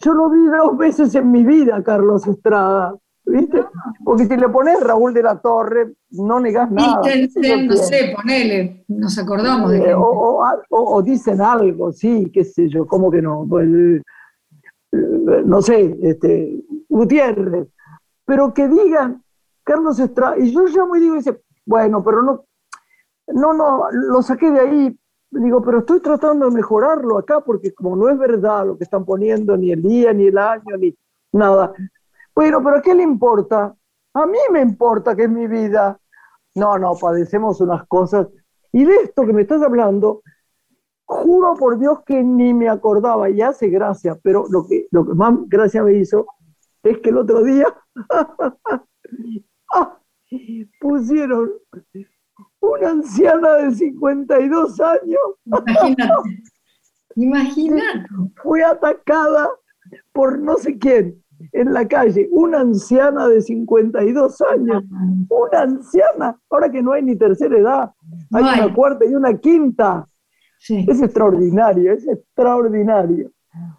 [0.00, 2.94] Yo lo vi dos veces en mi vida, Carlos Estrada.
[3.24, 3.64] ¿Viste?
[4.04, 7.00] Porque si le pones Raúl de la Torre, no negas nada.
[7.02, 12.86] no sé, ponele, nos acordamos de eh, o, o, dicen algo, sí, qué sé yo,
[12.86, 13.46] ¿cómo que no?
[13.48, 13.68] Pues,
[14.92, 17.68] no sé, este, Gutiérrez,
[18.24, 19.22] pero que digan
[19.64, 22.44] Carlos Estrada, y yo llamo y digo, dice, bueno, pero no,
[23.28, 25.00] no, no, lo saqué de ahí,
[25.30, 29.04] digo, pero estoy tratando de mejorarlo acá porque como no es verdad lo que están
[29.04, 30.96] poniendo, ni el día, ni el año, ni
[31.32, 31.72] nada.
[32.34, 33.74] Bueno, pero ¿a qué le importa?
[34.14, 35.98] A mí me importa que es mi vida.
[36.54, 38.26] No, no, padecemos unas cosas.
[38.72, 40.22] Y de esto que me estás hablando,
[41.10, 45.14] juro por Dios que ni me acordaba y hace gracia, pero lo que, lo que
[45.14, 46.24] más gracia me hizo
[46.84, 47.66] es que el otro día
[49.74, 49.98] ah,
[50.80, 51.50] pusieron
[52.60, 55.20] una anciana de 52 años.
[55.44, 56.12] Imagínate.
[57.16, 58.06] Imagínate.
[58.40, 59.50] Fue atacada
[60.12, 61.20] por no sé quién
[61.52, 64.84] en la calle, una anciana de 52 años,
[65.28, 67.90] una anciana, ahora que no hay ni tercera edad,
[68.32, 70.06] hay una cuarta y una quinta.
[70.68, 73.32] Es extraordinario, es extraordinario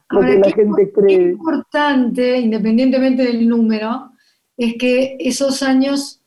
[0.09, 1.17] lo que la gente cree.
[1.17, 4.11] Lo importante, independientemente del número,
[4.57, 6.21] es que esos años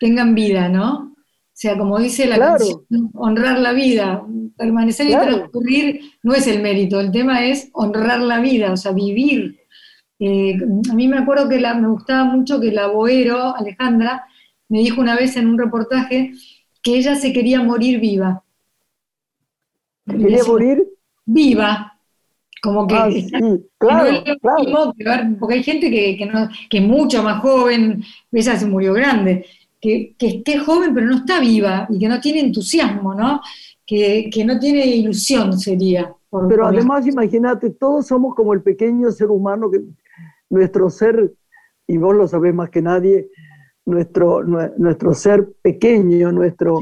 [0.00, 1.16] tengan vida, ¿no?
[1.56, 4.22] sea, como dice la canción, honrar la vida,
[4.58, 8.92] permanecer y transcurrir no es el mérito, el tema es honrar la vida, o sea,
[8.92, 9.60] vivir.
[10.18, 10.58] Eh,
[10.90, 14.26] a mí me acuerdo que me gustaba mucho que la Boero, Alejandra,
[14.68, 16.34] me dijo una vez en un reportaje
[16.82, 18.44] que ella se quería morir viva.
[20.06, 20.84] ¿Quería morir?
[21.24, 21.92] Viva.
[22.62, 23.08] Como que, ah,
[23.78, 25.36] claro, claro.
[25.38, 29.46] porque hay gente que, que, no, que es mucho más joven, ella se murió grande,
[29.80, 33.40] que, que, esté joven pero no está viva y que no tiene entusiasmo, ¿no?
[33.86, 36.12] Que, no tiene ilusión sería.
[36.48, 39.82] pero además imagínate, todos somos como el pequeño ser humano, que
[40.50, 41.34] nuestro ser,
[41.86, 43.28] y vos lo sabés más que nadie,
[43.84, 46.80] nuestro, nuestro ser pequeño, nuestro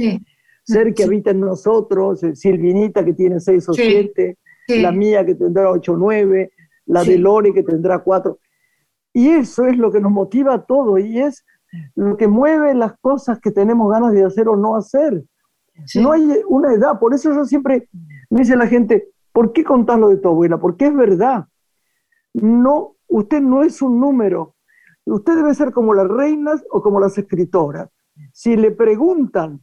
[0.65, 5.71] ser que habita en nosotros, Silvinita que tiene seis o siete, la mía que tendrá
[5.71, 6.53] ocho o nueve,
[6.87, 8.39] la de Lore que tendrá cuatro.
[9.13, 11.45] Y eso es lo que nos motiva a todo y es
[11.95, 15.23] lo que mueve las cosas que tenemos ganas de hacer o no hacer.
[15.95, 17.89] No hay una edad, por eso yo siempre
[18.31, 20.59] me dice la gente, ¿por qué contás lo de tu abuela?
[20.59, 21.47] Porque es verdad.
[22.33, 24.55] No, usted no es un número.
[25.05, 27.91] Usted debe ser como las reinas o como las escritoras.
[28.33, 29.61] Si le preguntan,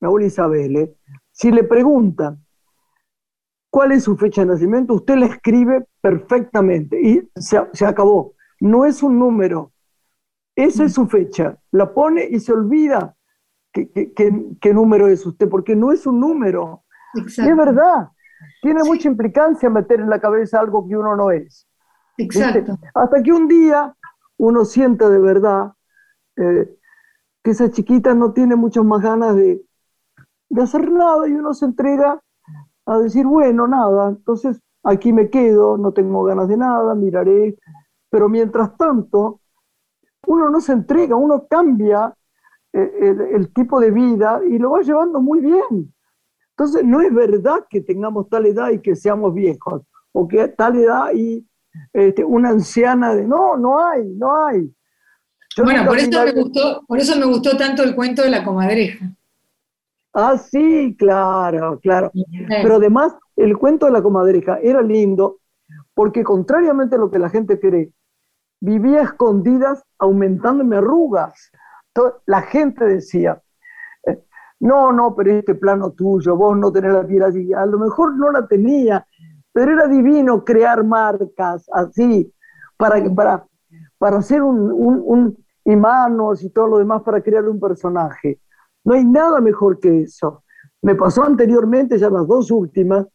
[0.00, 0.96] mi abuela Isabel, ¿eh?
[1.32, 2.44] si le preguntan
[3.70, 8.34] cuál es su fecha de nacimiento, usted la escribe perfectamente y se, se acabó.
[8.60, 9.72] No es un número,
[10.58, 11.56] esa es su fecha.
[11.70, 13.14] La pone y se olvida
[13.72, 16.82] qué, número es usted, porque no es un número.
[17.14, 18.08] es verdad.
[18.62, 21.68] Tiene mucha implicancia meter en la cabeza algo que uno no es.
[22.16, 22.76] Exacto.
[22.94, 23.94] Hasta que un día
[24.36, 25.72] uno siente de verdad
[26.36, 26.76] eh,
[27.42, 29.62] que esa chiquita no tiene muchas más ganas de,
[30.48, 32.20] de hacer nada y uno se entrega
[32.86, 37.56] a decir, bueno, nada, entonces aquí me quedo, no tengo ganas de nada, miraré.
[38.10, 39.40] Pero mientras tanto,
[40.26, 42.14] uno no se entrega, uno cambia
[42.72, 45.92] eh, el, tipo de vida y lo va llevando muy bien.
[46.50, 49.82] Entonces, no es verdad que tengamos tal edad y que seamos viejos,
[50.12, 51.46] o que tal edad y
[51.92, 54.74] este, una anciana de, no, no hay, no hay.
[55.62, 59.14] bueno, por eso, me gustó, por eso me gustó tanto el cuento de la comadreja.
[60.20, 62.10] Ah, sí, claro, claro.
[62.48, 65.38] Pero además, el cuento de la comadreja era lindo
[65.94, 67.92] porque contrariamente a lo que la gente cree,
[68.60, 71.52] vivía escondidas aumentándome arrugas.
[72.26, 73.40] la gente decía,
[74.08, 74.18] eh,
[74.58, 77.52] no, no, pero este plano tuyo, vos no tenés la piel así.
[77.52, 79.06] A lo mejor no la tenía,
[79.52, 82.34] pero era divino crear marcas así,
[82.76, 83.46] para, para,
[83.98, 88.40] para hacer un, un, y manos y todo lo demás para crear un personaje.
[88.88, 90.44] No hay nada mejor que eso.
[90.80, 93.06] Me pasó anteriormente, ya las dos últimas,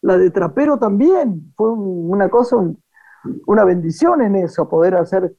[0.00, 2.56] la de Trapero también, fue una cosa,
[3.48, 5.34] una bendición en eso, poder hacer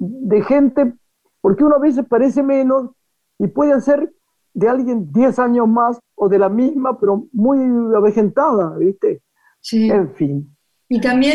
[0.00, 0.92] de gente,
[1.40, 2.90] porque uno a veces parece menos
[3.38, 4.12] y puede hacer
[4.54, 7.60] de alguien 10 años más o de la misma, pero muy
[7.94, 9.22] avejentada, ¿viste?
[9.60, 9.88] Sí.
[9.88, 10.56] En fin.
[10.88, 11.34] Y también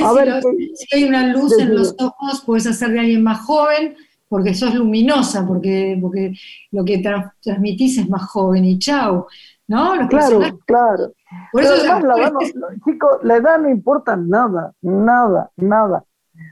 [0.73, 3.95] si, hay una luz en los ojos, puedes hacer de alguien más joven,
[4.31, 6.33] porque sos luminosa, porque, porque
[6.71, 7.03] lo que
[7.41, 9.27] transmitís es más joven y chau.
[9.67, 9.91] ¿No?
[10.07, 11.11] claro, claro.
[11.51, 16.05] Por eso además, la, edad no, chicos, la edad no importa nada, nada, nada.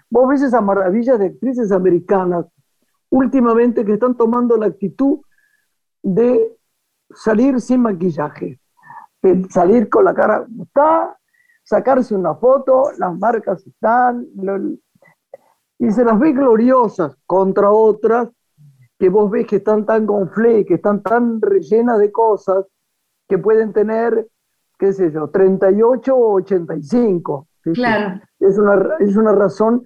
[0.09, 2.47] Vos ves esa maravilla de actrices americanas
[3.09, 5.21] últimamente que están tomando la actitud
[6.03, 6.57] de
[7.15, 8.59] salir sin maquillaje,
[9.49, 11.17] salir con la cara está,
[11.63, 14.27] sacarse una foto, las marcas están,
[15.79, 18.29] y se las ve gloriosas contra otras
[18.97, 22.65] que vos ves que están tan conflé, que están tan rellenas de cosas,
[23.27, 24.27] que pueden tener
[24.79, 27.47] qué sé yo, 38 o 85.
[27.73, 28.21] Claro.
[28.39, 29.83] Es una, es una razón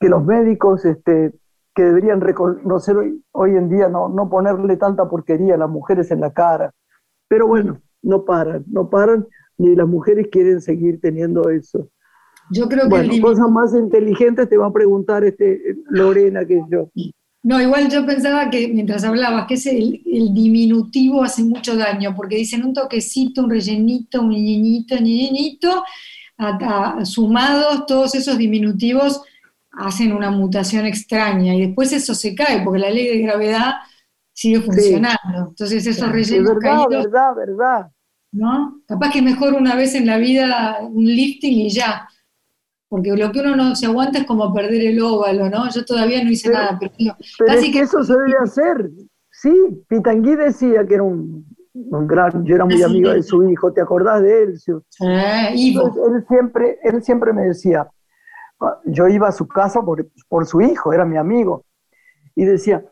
[0.00, 1.32] que los médicos este,
[1.74, 6.10] que deberían reconocer hoy, hoy en día, no, no ponerle tanta porquería a las mujeres
[6.10, 6.72] en la cara.
[7.28, 11.88] Pero bueno, no paran, no paran, ni las mujeres quieren seguir teniendo eso.
[12.52, 16.90] Yo creo que bueno, cosas más inteligentes te va a preguntar este Lorena que yo.
[17.44, 22.64] No, igual yo pensaba que mientras hablabas, que el, diminutivo hace mucho daño, porque dicen
[22.64, 25.82] un toquecito, un rellenito, un niñito, niñito,
[27.04, 29.22] sumados todos esos diminutivos
[29.72, 33.74] hacen una mutación extraña y después eso se cae, porque la ley de gravedad
[34.32, 35.48] sigue funcionando.
[35.48, 37.90] Entonces esos rellenos verdad, verdad, verdad.
[38.30, 38.80] ¿No?
[38.86, 42.08] Capaz que es mejor una vez en la vida un lifting y ya,
[42.92, 45.66] porque lo que uno no se aguanta es como perder el óvalo, ¿no?
[45.70, 48.90] Yo todavía no hice nada, pero, es que, eso se debe hacer.
[49.30, 53.80] Sí, Pitangui decía que era un, gran, yo era muy amigo de su hijo, ¿te
[53.80, 54.58] acordás de él?
[54.58, 57.88] Sí, él, siempre, él siempre me decía,
[58.84, 61.64] yo iba a su casa por, por su hijo, era mi amigo,
[62.34, 62.84] y decía,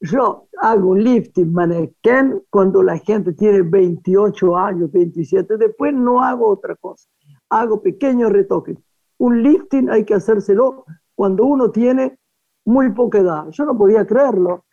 [0.00, 6.48] yo hago un lifting mannequin cuando la gente tiene 28 años, 27, después no hago
[6.48, 7.08] otra cosa,
[7.48, 8.76] hago pequeños retoques.
[9.18, 12.18] Un lifting hay que hacérselo cuando uno tiene
[12.64, 13.46] muy poca edad.
[13.50, 14.64] Yo no podía creerlo,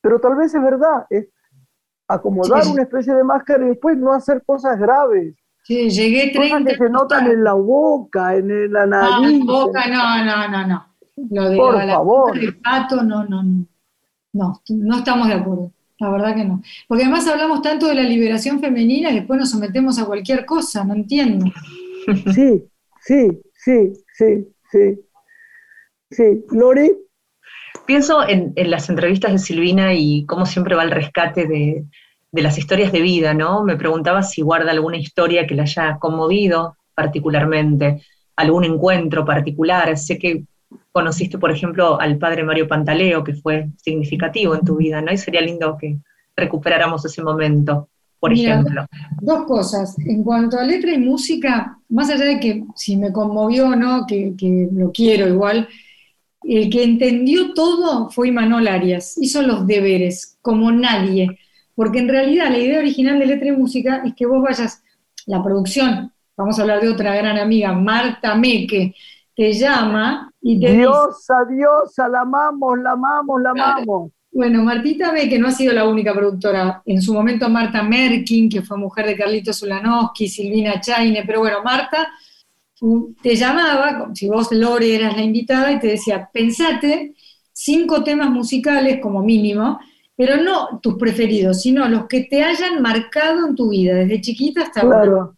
[0.00, 1.28] pero tal vez es verdad, es
[2.08, 5.34] acomodar una especie de máscara y después no hacer cosas graves.
[5.62, 9.40] Sí, llegué 30 Cosas que se notan en la boca, en la No, nariz.
[9.40, 10.86] en boca, no, no, no, no.
[11.30, 12.38] Lo de Por la, favor.
[12.38, 13.66] del pato, no, no, no.
[14.34, 15.70] No, no estamos de acuerdo.
[16.00, 16.60] La verdad que no.
[16.88, 20.84] Porque además hablamos tanto de la liberación femenina y después nos sometemos a cualquier cosa,
[20.84, 21.46] no entiendo.
[22.34, 22.64] Sí,
[23.00, 25.00] sí, sí, sí, sí.
[26.10, 26.92] Sí, Lori,
[27.86, 31.84] Pienso en, en las entrevistas de Silvina y cómo siempre va el rescate de,
[32.32, 33.62] de las historias de vida, ¿no?
[33.62, 38.02] Me preguntaba si guarda alguna historia que la haya conmovido particularmente,
[38.36, 39.98] algún encuentro particular.
[39.98, 40.44] Sé que
[40.92, 45.12] conociste, por ejemplo, al padre Mario Pantaleo, que fue significativo en tu vida, ¿no?
[45.12, 45.98] Y sería lindo que
[46.36, 47.90] recuperáramos ese momento,
[48.24, 48.86] por Mira, ejemplo.
[49.20, 49.98] Dos cosas.
[49.98, 54.06] En cuanto a letra y música, más allá de que si me conmovió o no,
[54.06, 55.68] que, que lo quiero igual,
[56.42, 59.18] el que entendió todo fue Imanol Arias.
[59.18, 61.38] Hizo los deberes, como nadie.
[61.74, 64.82] Porque en realidad la idea original de letra y música es que vos vayas,
[65.26, 68.94] la producción, vamos a hablar de otra gran amiga, Marta Meque,
[69.36, 74.12] te llama y te dice, diosa, diosa, la amamos, la amamos, la amamos.
[74.34, 76.82] Bueno, Martita ve que no ha sido la única productora.
[76.86, 81.62] En su momento Marta Merkin, que fue mujer de Carlitos Ulanowski, Silvina Chaine, pero bueno,
[81.62, 82.08] Marta
[83.22, 87.14] te llamaba, si vos, Lore, eras la invitada, y te decía, pensate
[87.52, 89.78] cinco temas musicales como mínimo,
[90.16, 94.62] pero no tus preferidos, sino los que te hayan marcado en tu vida, desde chiquita
[94.62, 95.02] hasta ahora.
[95.02, 95.36] Claro.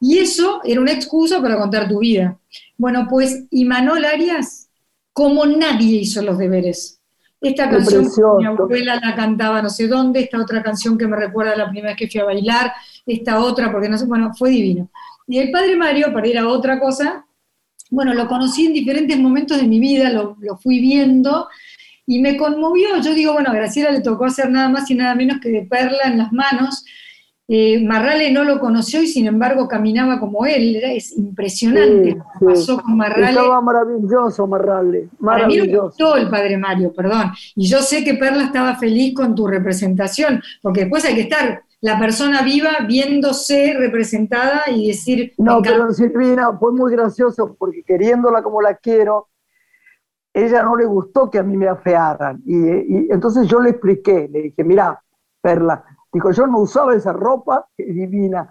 [0.00, 2.38] Y eso era una excusa para contar tu vida.
[2.76, 4.68] Bueno, pues Imanol Arias,
[5.14, 7.00] como nadie hizo los deberes.
[7.44, 11.54] Esta canción mi abuela la cantaba no sé dónde, esta otra canción que me recuerda
[11.54, 12.72] la primera vez que fui a bailar,
[13.06, 14.90] esta otra, porque no sé, bueno, fue divino.
[15.26, 17.26] Y el padre Mario, para ir a otra cosa,
[17.90, 21.48] bueno, lo conocí en diferentes momentos de mi vida, lo, lo fui viendo
[22.06, 23.00] y me conmovió.
[23.00, 25.62] Yo digo, bueno, a Graciela le tocó hacer nada más y nada menos que de
[25.62, 26.84] perla en las manos.
[27.46, 32.16] Eh, Marrale no lo conoció y sin embargo caminaba como él, era, es impresionante Sí,
[32.16, 32.44] lo que sí.
[32.46, 33.28] pasó con Marrale.
[33.28, 35.08] Estaba maravilloso, Marrale.
[35.22, 35.86] Para mí lo Maravilloso.
[35.88, 37.32] gustó el padre Mario, perdón.
[37.54, 41.62] Y yo sé que Perla estaba feliz con tu representación, porque después hay que estar
[41.82, 48.42] la persona viva viéndose representada y decir, No, pero Silvina fue muy gracioso porque queriéndola
[48.42, 49.28] como la quiero,
[50.32, 52.42] ella no le gustó que a mí me afearan.
[52.46, 54.98] Y, y entonces yo le expliqué, le dije, mira,
[55.42, 55.84] Perla,
[56.14, 58.50] dijo, yo no usaba esa ropa, divina.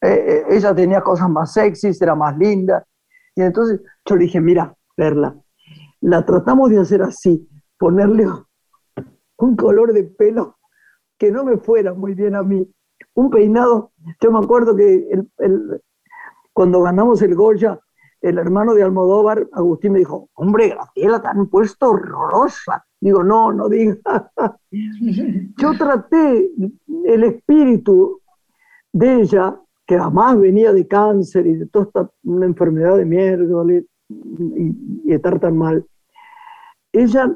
[0.00, 2.86] Eh, eh, ella tenía cosas más sexys, era más linda.
[3.34, 5.36] Y entonces yo le dije, mira, Perla,
[6.02, 7.48] la tratamos de hacer así,
[7.78, 8.26] ponerle
[9.38, 10.56] un color de pelo
[11.18, 12.68] que no me fuera muy bien a mí.
[13.14, 15.08] Un peinado, yo me acuerdo que
[15.38, 15.82] el-
[16.52, 17.80] cuando ganamos el Goya,
[18.22, 22.85] el hermano de Almodóvar, Agustín, me dijo, hombre, Graciela, te han puesto horrorosa.
[23.06, 23.98] Digo, no, no digas.
[25.58, 26.50] Yo traté
[27.04, 28.20] el espíritu
[28.92, 33.84] de ella, que además venía de cáncer y de toda esta una enfermedad de miércoles
[34.08, 35.86] y, y estar tan mal.
[36.90, 37.32] Ella,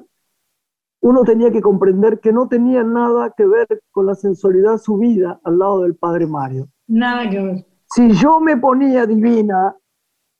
[1.02, 5.40] uno tenía que comprender que no tenía nada que ver con la sensualidad su vida
[5.44, 6.66] al lado del padre Mario.
[6.88, 7.66] Nada que ver.
[7.94, 9.76] Si yo me ponía divina,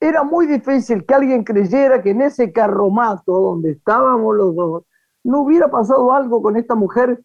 [0.00, 4.84] era muy difícil que alguien creyera que en ese carromato donde estábamos los dos,
[5.24, 7.22] no hubiera pasado algo con esta mujer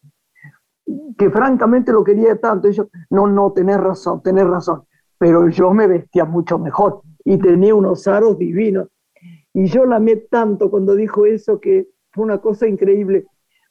[1.17, 2.67] que francamente lo quería tanto.
[2.67, 4.83] Y yo, no, no, tenés razón, tenés razón.
[5.17, 8.89] Pero yo me vestía mucho mejor y tenía unos aros divinos.
[9.53, 13.25] Y yo la amé tanto cuando dijo eso que fue una cosa increíble.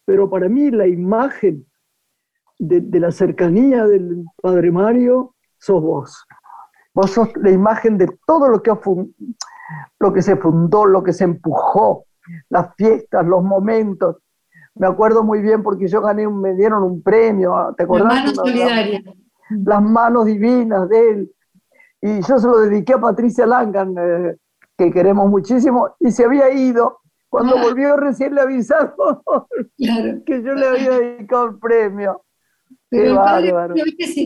[0.05, 1.67] Pero para mí la imagen
[2.59, 6.27] de, la cercanía del Padre Mario sos vos.
[6.95, 12.05] Vos sos la imagen de todo lo que se fundó, lo que se empujó,
[12.49, 14.17] las fiestas, los momentos.
[14.75, 18.07] Me acuerdo muy bien porque yo gané, un- me dieron un premio, ¿te acordás?
[18.15, 19.03] mano Una- solidaria.
[19.51, 21.33] las manos divinas de él.
[22.01, 24.37] Y yo se lo dediqué a Patricia Langan, eh,
[24.77, 26.99] que queremos muchísimo, y se había ido.
[27.29, 27.63] Cuando Ah.
[27.63, 29.25] volvió recién le avisaron Claro.
[30.27, 32.23] que yo le había dedicado el premio.
[33.03, 33.53] Pero padre,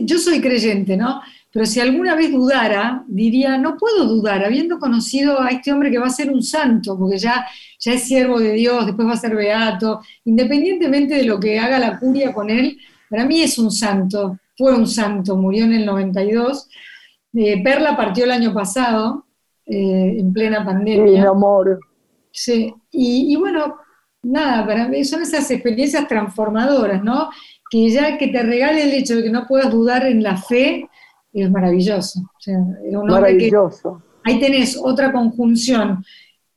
[0.05, 1.21] yo soy creyente, ¿no?
[1.51, 5.97] Pero si alguna vez dudara, diría, no puedo dudar, habiendo conocido a este hombre que
[5.97, 7.47] va a ser un santo, porque ya,
[7.79, 11.79] ya es siervo de Dios, después va a ser beato, independientemente de lo que haga
[11.79, 12.77] la curia con él,
[13.09, 16.67] para mí es un santo, fue un santo, murió en el 92.
[17.33, 19.25] Eh, Perla partió el año pasado,
[19.65, 21.29] eh, en plena Sí, mi pandemia.
[21.29, 21.79] amor.
[22.31, 23.77] Sí, y, y bueno,
[24.21, 27.29] nada, para mí son esas experiencias transformadoras, ¿no?
[27.69, 30.89] Que ya que te regale el hecho de que no puedas dudar en la fe,
[31.33, 32.19] es maravilloso.
[32.21, 34.01] O sea, un maravilloso.
[34.23, 36.03] ahí tenés otra conjunción.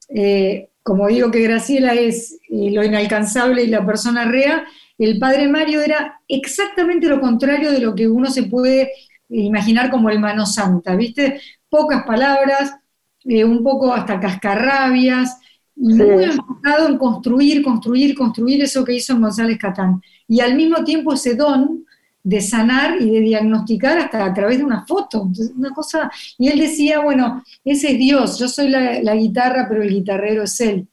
[0.08, 4.64] Eh, como digo que Graciela es eh, lo inalcanzable y la persona rea,
[4.98, 8.90] el padre Mario era exactamente lo contrario de lo que uno se puede
[9.28, 11.40] imaginar como el mano santa, ¿viste?
[11.68, 12.76] Pocas palabras,
[13.24, 15.38] eh, un poco hasta cascarrabias,
[15.74, 20.02] y muy enfocado en construir, construir, construir eso que hizo en González Catán.
[20.28, 21.84] Y al mismo tiempo ese don
[22.24, 25.28] de sanar y de diagnosticar hasta a través de una foto.
[25.56, 29.90] una cosa, y él decía, bueno, ese es Dios, yo soy la, guitarra, pero el
[29.90, 30.86] guitarrero es él.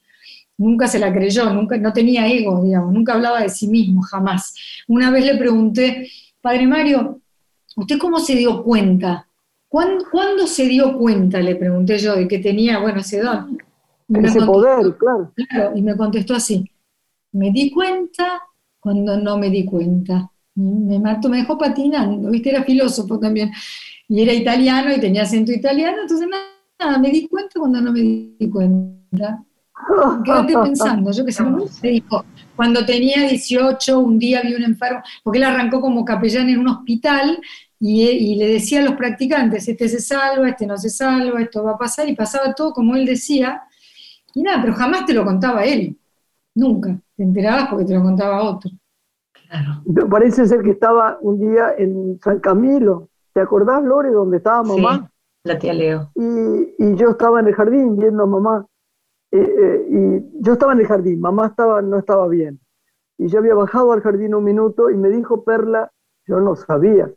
[0.57, 4.53] Nunca se la creyó, nunca, no tenía ego, digamos, nunca hablaba de sí mismo, jamás.
[4.87, 6.09] Una vez le pregunté,
[6.41, 7.21] Padre Mario,
[7.75, 9.27] ¿usted cómo se dio cuenta?
[9.69, 11.39] ¿Cuándo, ¿Cuándo, se dio cuenta?
[11.39, 13.57] Le pregunté yo, de que tenía, bueno, ese don.
[14.09, 15.31] ese poder, claro.
[15.35, 16.69] Claro, y me contestó así,
[17.31, 18.41] me di cuenta
[18.89, 20.31] cuando no me di cuenta.
[20.55, 23.51] Me mató, me dejó patinando, viste, era filósofo también,
[24.07, 27.99] y era italiano y tenía acento italiano, entonces nada, me di cuenta cuando no me
[27.99, 29.43] di cuenta.
[30.25, 32.25] Quédate pensando, yo que sé, se dijo,
[32.55, 36.69] cuando tenía 18, un día vi un enfermo, porque él arrancó como capellán en un
[36.69, 37.39] hospital
[37.79, 41.63] y, y, le decía a los practicantes, este se salva, este no se salva, esto
[41.63, 43.61] va a pasar, y pasaba todo como él decía,
[44.33, 45.95] y nada, pero jamás te lo contaba él,
[46.59, 48.71] nunca, te enterabas porque te lo contaba otro.
[50.09, 53.09] Parece ser que estaba un día en San Camilo.
[53.33, 55.09] ¿Te acordás, Lore, donde estaba mamá?
[55.43, 56.11] la tía Leo.
[56.15, 58.65] Y, yo estaba en el jardín viendo a mamá.
[59.31, 62.59] Eh, eh, y yo estaba en el jardín, mamá estaba, no estaba bien.
[63.17, 65.91] Y yo había bajado al jardín un minuto y me dijo Perla,
[66.25, 67.11] yo no sabía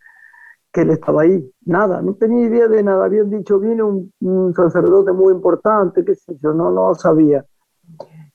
[0.73, 3.05] que él estaba ahí, nada, no tenía idea de nada.
[3.05, 7.45] Habían dicho, viene un, un sacerdote muy importante, qué sé yo, no, no sabía.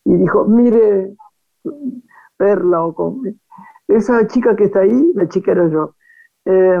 [0.08, 1.14] Y dijo, mire,
[2.38, 3.22] Perla, o con,
[3.86, 5.96] esa chica que está ahí, la chica era yo,
[6.46, 6.80] eh,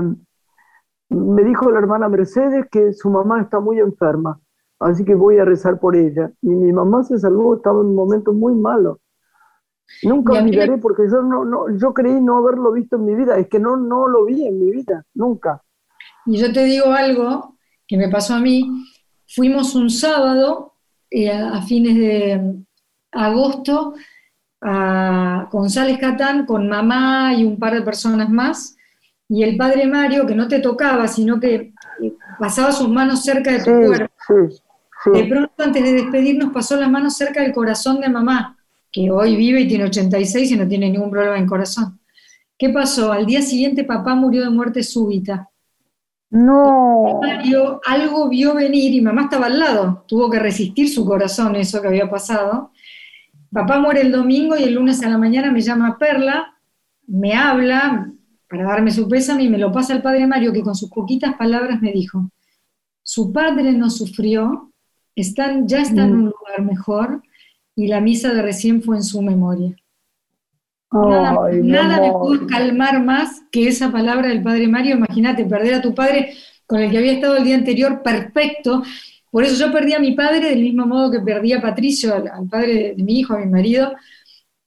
[1.10, 4.40] me dijo la hermana Mercedes que su mamá está muy enferma,
[4.80, 6.32] así que voy a rezar por ella.
[6.40, 9.00] Y mi mamá se salvó, estaba en un momento muy malo.
[10.04, 13.48] Nunca olvidaré porque yo, no, no, yo creí no haberlo visto en mi vida, es
[13.48, 15.62] que no, no lo vi en mi vida, nunca.
[16.24, 18.86] Y yo te digo algo que me pasó a mí,
[19.26, 20.72] fuimos un sábado
[21.10, 22.64] eh, a fines de
[23.12, 23.94] agosto
[24.60, 28.76] a González Catán con mamá y un par de personas más,
[29.28, 31.54] y el padre Mario, que no te tocaba, sino que
[32.02, 34.14] eh, pasaba sus manos cerca de tu cuerpo.
[35.12, 38.56] De pronto, antes de despedirnos, pasó las manos cerca del corazón de mamá,
[38.90, 42.00] que hoy vive y tiene 86 y no tiene ningún problema en corazón.
[42.56, 43.12] ¿Qué pasó?
[43.12, 45.48] Al día siguiente papá murió de muerte súbita.
[46.30, 47.20] No.
[47.22, 50.04] Mario algo vio venir y mamá estaba al lado.
[50.08, 52.72] Tuvo que resistir su corazón eso que había pasado.
[53.52, 56.54] Papá muere el domingo y el lunes a la mañana me llama Perla,
[57.06, 58.12] me habla
[58.48, 61.34] para darme su pésame y me lo pasa el padre Mario, que con sus poquitas
[61.36, 62.30] palabras me dijo,
[63.02, 64.72] su padre no sufrió,
[65.14, 66.24] están, ya está en un mm.
[66.24, 67.22] lugar mejor
[67.74, 69.76] y la misa de recién fue en su memoria.
[70.92, 74.96] nada, nada me pudo calmar más que esa palabra del padre Mario.
[74.96, 76.34] Imagínate, perder a tu padre
[76.66, 78.82] con el que había estado el día anterior perfecto,
[79.30, 82.48] por eso yo perdí a mi padre del mismo modo que perdí a Patricio, al,
[82.48, 83.92] padre de mi hijo, a mi marido,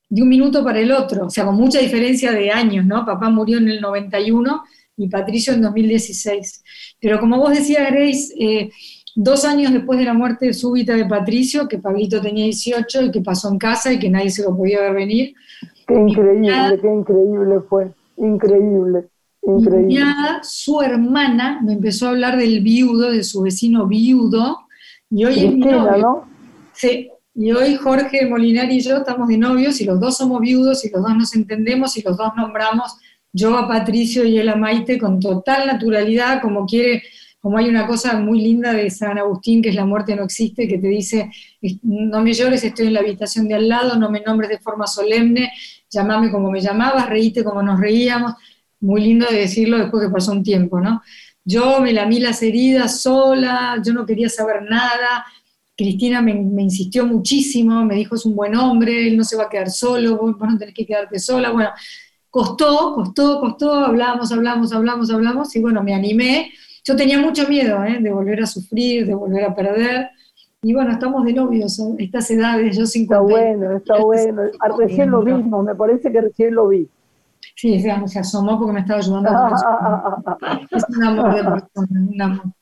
[0.09, 3.05] de un minuto para el otro, o sea, con mucha diferencia de años, ¿no?
[3.05, 4.63] Papá murió en el 91
[4.97, 6.63] y Patricio en 2016.
[6.99, 8.69] Pero como vos decías, Grace, eh,
[9.15, 13.21] dos años después de la muerte súbita de Patricio, que Pablito tenía 18 y que
[13.21, 15.33] pasó en casa y que nadie se lo podía ver venir.
[15.87, 19.10] Qué increíble, qué increíble fue, increíble.
[20.43, 24.67] Su hermana, me empezó a hablar del viudo, de su vecino viudo,
[25.09, 26.25] y hoy es mi novio.
[26.73, 30.83] Sí, y hoy Jorge Molinar y yo estamos de novios y los dos somos viudos
[30.85, 32.97] y los dos nos entendemos y los dos nombramos
[33.33, 37.03] yo a Patricio y él a Maite con total naturalidad, como quiere,
[37.39, 40.67] como hay una cosa muy linda de San Agustín, que es la muerte no existe,
[40.67, 41.31] que te dice,
[41.83, 44.85] no me llores, estoy en la habitación de al lado, no me nombres de forma
[44.85, 45.51] solemne,
[45.89, 48.33] llamame como me llamabas, reíte como nos reíamos
[48.81, 51.01] muy lindo de decirlo después que pasó un tiempo, ¿no?
[51.43, 55.25] Yo me lamí las heridas sola, yo no quería saber nada.
[55.75, 59.49] Cristina me, insistió muchísimo, me dijo es un buen hombre, él no se va a
[59.49, 61.51] quedar solo, vos, no tenés que quedarte sola.
[61.51, 61.69] Bueno,
[62.29, 66.51] costó, costó, costó, hablamos, hablamos, hablamos, hablamos, y bueno, me animé.
[66.83, 67.97] Yo tenía mucho miedo ¿eh?
[67.99, 70.09] de volver a sufrir, de volver a perder.
[70.63, 73.15] Y bueno, estamos de novios, estas edades, yo 50.
[73.15, 74.43] Está bueno, está bueno.
[74.77, 76.87] Recién lo vimos, me parece que recién lo vi.
[77.61, 79.29] Sí, se asomó porque me estaba ayudando.
[80.71, 82.53] es un amor de persona, un amor.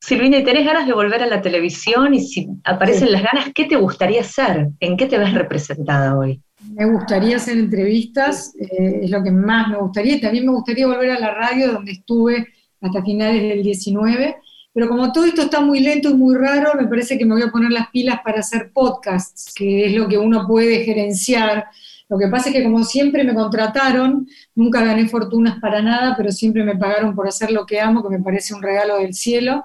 [0.00, 2.14] Silvina, ¿y tenés ganas de volver a la televisión?
[2.14, 4.70] Y si aparecen las ganas, ¿qué te gustaría hacer?
[4.80, 6.40] ¿En qué te ves representada hoy?
[6.72, 10.18] Me gustaría hacer entrevistas, eh, es lo que más me gustaría.
[10.22, 12.46] También me gustaría volver a la radio donde estuve
[12.80, 14.36] hasta finales del 19.
[14.72, 17.42] Pero como todo esto está muy lento y muy raro, me parece que me voy
[17.42, 21.66] a poner las pilas para hacer podcasts, que es lo que uno puede gerenciar.
[22.08, 26.30] Lo que pasa es que como siempre me contrataron, nunca gané fortunas para nada, pero
[26.30, 29.64] siempre me pagaron por hacer lo que amo, que me parece un regalo del cielo.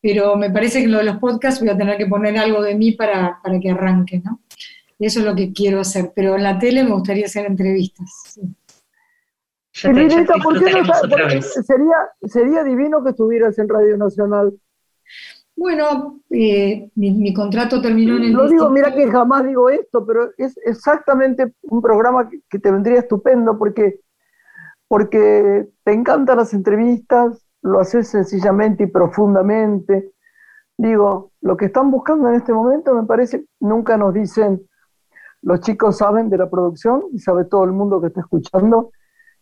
[0.00, 2.74] Pero me parece que lo de los podcasts voy a tener que poner algo de
[2.74, 4.40] mí para, para que arranque, ¿no?
[4.98, 6.12] Eso es lo que quiero hacer.
[6.14, 8.10] Pero en la tele me gustaría hacer entrevistas.
[8.34, 8.42] Sí.
[10.42, 14.58] ¿por qué no, sería, sería divino que estuvieras en Radio Nacional.
[15.58, 18.32] Bueno, eh, mi, contrato terminó en el...
[18.32, 23.00] No digo, mira que jamás digo esto, pero es exactamente un programa que, te vendría
[23.00, 23.98] estupendo porque,
[24.86, 30.12] porque te encantan las entrevistas, lo haces sencillamente y profundamente.
[30.76, 34.62] Digo, lo que están buscando en este momento me parece, nunca nos dicen,
[35.42, 38.92] los chicos saben de la producción y sabe todo el mundo que está escuchando,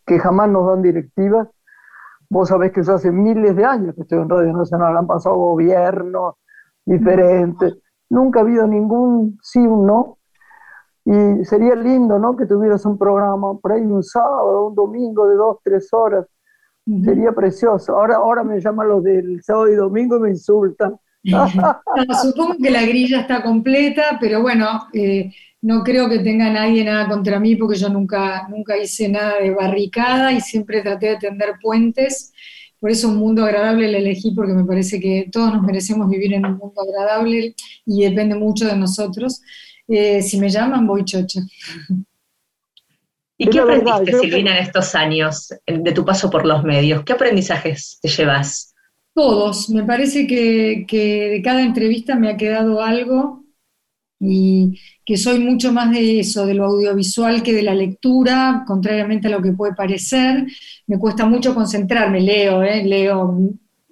[0.03, 1.47] que jamás nos dan directivas.
[2.29, 5.35] Vos sabés que yo hace miles de años que estoy en Radio Nacional, han pasado
[5.35, 6.35] gobiernos
[6.85, 7.77] diferentes,
[8.09, 10.17] nunca ha habido ningún sí o no.
[11.05, 12.35] Y sería lindo, ¿no?
[12.35, 16.25] Que tuvieras un programa por ahí un sábado, un domingo de dos, tres horas.
[17.03, 17.97] Sería precioso.
[17.97, 20.97] Ahora, ahora me llaman los del sábado y domingo y me insultan.
[22.21, 25.31] supongo que la grilla está completa, pero bueno, eh,
[25.61, 29.51] no creo que tenga nadie nada contra mí porque yo nunca, nunca hice nada de
[29.51, 32.31] barricada y siempre traté de tender puentes.
[32.79, 36.33] Por eso un mundo agradable le elegí porque me parece que todos nos merecemos vivir
[36.33, 37.55] en un mundo agradable
[37.85, 39.41] y depende mucho de nosotros.
[39.87, 41.41] Eh, si me llaman, voy chocha.
[43.39, 47.03] ¿Y qué aprendiste, Silvina, en estos años de tu paso por los medios?
[47.03, 48.73] ¿Qué aprendizajes te llevas?
[49.13, 49.69] Todos.
[49.69, 53.46] Me parece que, que de cada entrevista me ha quedado algo
[54.19, 59.27] y que soy mucho más de eso, de lo audiovisual que de la lectura, contrariamente
[59.27, 60.45] a lo que puede parecer.
[60.87, 62.83] Me cuesta mucho concentrarme, leo, ¿eh?
[62.83, 63.37] leo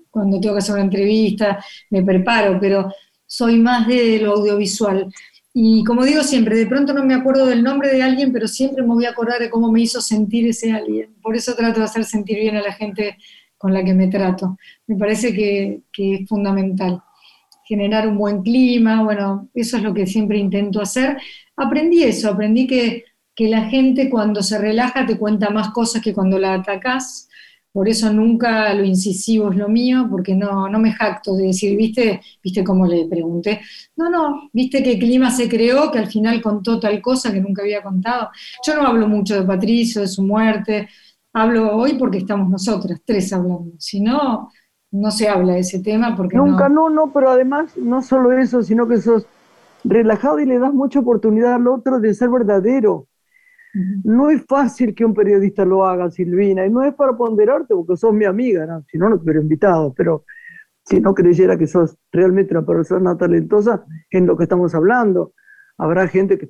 [0.09, 2.91] cuando tengo que hacer una entrevista, me preparo, pero
[3.25, 5.11] soy más de lo audiovisual.
[5.53, 8.81] Y como digo siempre, de pronto no me acuerdo del nombre de alguien, pero siempre
[8.83, 11.15] me voy a acordar de cómo me hizo sentir ese alguien.
[11.21, 13.17] Por eso trato de hacer sentir bien a la gente
[13.57, 14.57] con la que me trato.
[14.87, 17.01] Me parece que, que es fundamental
[17.65, 21.17] generar un buen clima, bueno, eso es lo que siempre intento hacer.
[21.57, 23.03] Aprendí eso, aprendí que,
[23.37, 27.27] la gente cuando se relaja te cuenta más cosas que cuando la atacás,
[27.73, 31.75] por eso nunca lo incisivo es lo mío, porque no, no me jacto de decir,
[31.75, 33.59] viste, viste cómo le pregunté,
[33.97, 37.63] no, no, viste qué clima se creó, que al final contó tal cosa que nunca
[37.63, 38.29] había contado.
[38.65, 40.87] Yo no hablo mucho de Patricio, de su muerte,
[41.33, 44.49] hablo hoy porque estamos nosotras, tres hablando, si no,
[44.95, 48.63] no se habla de ese tema porque Nunca, no, no, pero además no solo eso,
[48.63, 49.27] sino que sos
[49.83, 53.07] relajado y le das mucha oportunidad al otro de ser verdadero.
[54.05, 57.97] No es fácil que un periodista lo haga, Silvina, y no es para ponderarte porque
[57.97, 60.23] sos mi amiga, si no, no te hubiera invitado, pero
[60.85, 65.33] si no creyera que sos realmente una persona talentosa en lo que estamos hablando.
[65.77, 66.49] Habrá gente que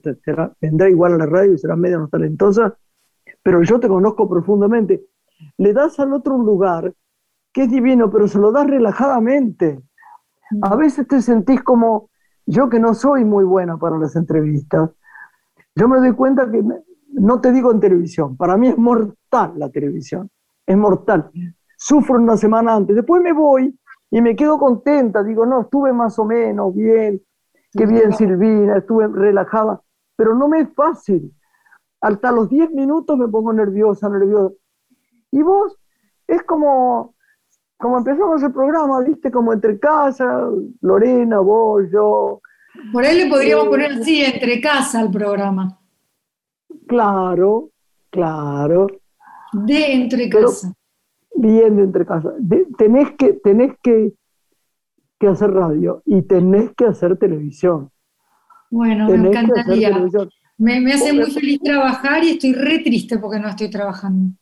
[0.61, 2.77] vendrá igual a la radio y será medio talentosa,
[3.41, 5.03] pero yo te conozco profundamente.
[5.57, 6.93] Le das al otro un lugar
[7.55, 9.81] que es divino, pero se lo das relajadamente.
[10.61, 12.09] A veces te sentís como
[12.45, 14.89] yo que no soy muy buena para las entrevistas.
[15.73, 16.61] Yo me doy cuenta que
[17.13, 20.29] no te digo en televisión, para mí es mortal la televisión,
[20.65, 21.31] es mortal.
[21.77, 23.73] Sufro una semana antes, después me voy
[24.11, 27.21] y me quedo contenta, digo, no, estuve más o menos bien,
[27.71, 29.81] qué bien Silvina, estuve relajada,
[30.17, 31.33] pero no me es fácil.
[32.01, 34.53] Hasta los 10 minutos me pongo nerviosa, nerviosa.
[35.31, 35.79] Y vos,
[36.27, 37.14] es como,
[37.77, 40.49] como empezamos el programa, viste, como entre casa,
[40.81, 42.41] Lorena, vos, yo.
[42.91, 45.79] Por ahí le podríamos eh, poner así, entre casa al programa.
[46.87, 47.69] Claro,
[48.09, 48.87] claro.
[49.53, 50.73] De entre casa.
[51.35, 52.33] bien de entre casa.
[52.77, 54.13] tenés que, tenés que,
[55.19, 57.89] que hacer radio y tenés que hacer televisión.
[58.69, 59.91] Bueno, me encantaría.
[60.57, 64.33] Me, me, hace muy feliz trabajar y estoy re triste porque no estoy trabajando.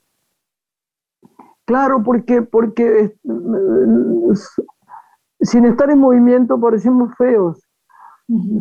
[1.65, 3.15] Claro, porque, porque
[5.39, 7.61] sin estar en movimiento parecemos feos.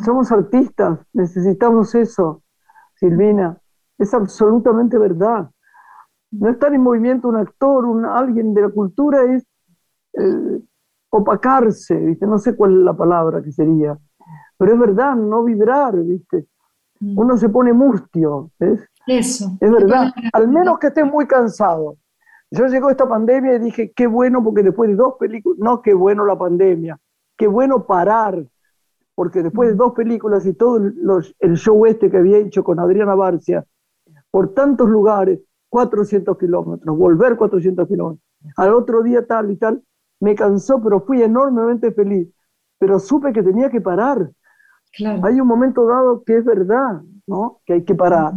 [0.05, 2.43] Somos artistas, necesitamos eso,
[2.95, 3.59] Silvina.
[3.99, 5.51] Es absolutamente verdad.
[6.33, 9.47] No estar en movimiento un actor, un, alguien de la cultura es
[10.15, 10.61] eh,
[11.11, 12.27] opacarse, ¿viste?
[12.27, 13.97] No sé cuál es la palabra que sería.
[14.57, 16.47] Pero es verdad, no vibrar, ¿viste?
[17.01, 18.89] Uno se pone mustio, ¿ves?
[19.07, 19.57] Eso.
[19.61, 20.13] Es verdad.
[20.33, 21.97] Al menos que esté muy cansado.
[22.53, 25.95] Yo llegó esta pandemia y dije, qué bueno, porque después de dos películas, no, qué
[25.95, 26.99] bueno la pandemia,
[27.37, 28.45] qué bueno parar,
[29.15, 33.15] porque después de dos películas y todo el show este que había hecho con Adriana
[33.15, 33.65] Barcia,
[34.31, 35.41] por tantos lugares,
[35.71, 39.83] 400 kilómetros, volver 400 kilómetros, al otro día tal y tal,
[40.21, 42.29] me cansó, pero fui enormemente feliz,
[42.79, 44.31] pero supe que tenía que parar.
[45.23, 47.61] Hay un momento dado que es verdad, ¿no?
[47.65, 48.35] Que hay que parar.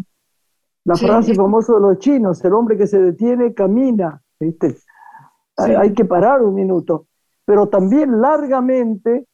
[0.86, 4.78] La frase famosa de los chinos, el hombre que se detiene camina, ¿viste?
[5.58, 7.08] Hay, que parar un minuto,
[7.44, 9.28] pero también largamente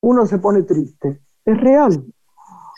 [0.00, 2.02] uno se pone triste, es real,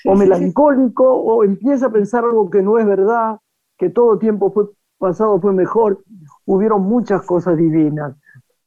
[0.05, 3.39] o melancólico, o empieza a pensar algo que no es verdad,
[3.79, 4.67] que todo tiempo fue
[4.99, 6.05] pasado fue mejor,
[6.45, 8.15] hubieron muchas cosas divinas,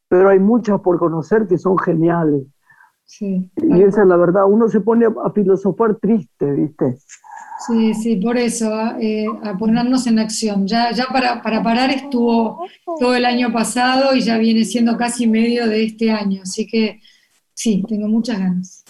[0.09, 2.43] pero hay muchas por conocer que son geniales.
[3.05, 6.97] Sí, y esa es la verdad, uno se pone a, filosofar triste, ¿viste?
[7.67, 10.67] Sí, sí, por eso, eh, a ponernos en acción.
[10.67, 12.65] Ya, ya para, para parar estuvo
[12.99, 16.99] todo el año pasado y ya viene siendo casi medio de este año, así que
[17.53, 18.83] sí, tengo muchas ganas.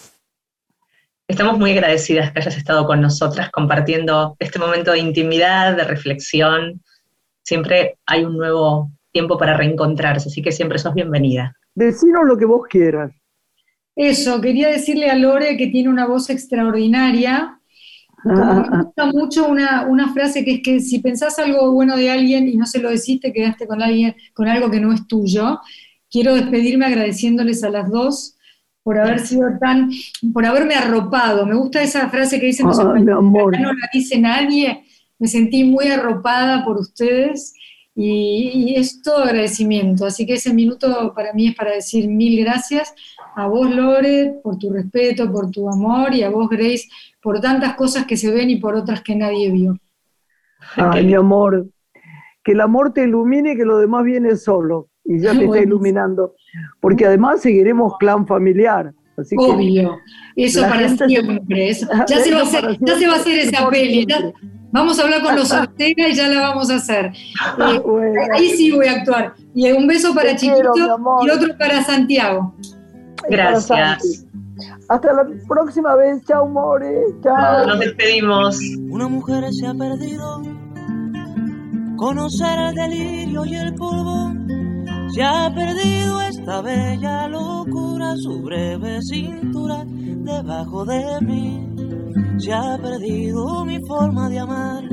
[1.28, 6.82] Estamos muy agradecidas que hayas estado con nosotras compartiendo este momento de intimidad, de reflexión.
[7.44, 11.56] Siempre hay un nuevo tiempo para reencontrarse, así que siempre sos bienvenida.
[11.76, 13.12] Decinos lo que vos quieras.
[13.96, 17.60] Eso, quería decirle a Lore que tiene una voz extraordinaria.
[18.24, 22.56] Me gusta mucho una, frase que es que si pensás algo bueno de alguien y
[22.56, 25.60] no se lo decís, te quedaste con alguien, con algo que no es tuyo.
[26.10, 28.36] Quiero despedirme agradeciéndoles a las dos
[28.84, 29.90] por haber sido tan,
[30.34, 31.46] por haberme arropado.
[31.46, 34.84] Me gusta esa frase que dicen, no, no la dice nadie.
[35.20, 37.54] Me sentí muy arropada por ustedes
[37.96, 40.06] y, es todo agradecimiento.
[40.06, 42.94] Así que ese minuto para mí es para decir mil gracias
[43.36, 46.88] a vos, Lore, por tu respeto, por tu amor, y a vos, Grace,
[47.24, 49.78] por tantas cosas que se ven y por otras que nadie vio.
[50.76, 51.68] Ay, mi amor,
[52.44, 55.60] que el amor te ilumine y que lo demás viene solo y ya te está
[55.60, 56.36] iluminando,
[56.82, 58.94] porque además seguiremos clan familiar.
[59.38, 60.00] Obvio,
[60.36, 61.74] eso para siempre.
[62.08, 64.08] ya, se va a hacer, ya se va a hacer esa peli.
[64.72, 67.06] vamos a hablar con los Ortega y ya la vamos a hacer.
[67.06, 67.82] Eh,
[68.34, 69.36] ahí sí voy a actuar.
[69.54, 70.74] Y un beso para Chiquito
[71.24, 72.56] y otro para Santiago.
[73.30, 74.26] Gracias.
[74.90, 76.24] Hasta la próxima vez.
[76.26, 77.04] Chao, More.
[77.24, 77.68] Chao.
[77.68, 78.60] Nos despedimos.
[78.90, 80.42] Una mujer se ha perdido.
[81.98, 84.34] Conocer el delirio y el polvo
[85.14, 91.70] se ha perdido esta bella locura, su breve cintura debajo de mí.
[92.40, 94.84] Se ha perdido mi forma de amar,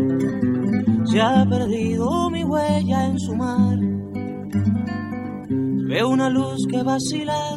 [1.07, 3.79] se ha perdido mi huella en su mar.
[5.89, 7.57] Veo una luz que vacila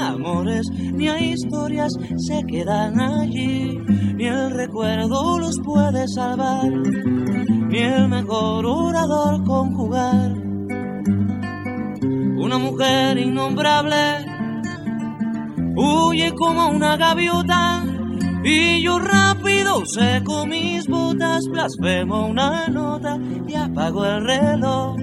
[0.00, 3.78] a amores, ni a historias se quedan allí.
[4.16, 10.44] Ni el recuerdo los puede salvar, ni el mejor orador conjugar
[12.44, 14.26] una mujer innombrable
[15.76, 17.82] huye como una gaviota
[18.44, 23.18] y yo rápido seco mis botas, blasfemo una nota
[23.48, 24.96] y apago el reloj.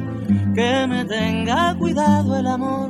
[0.53, 2.89] Que me tenga cuidado el amor,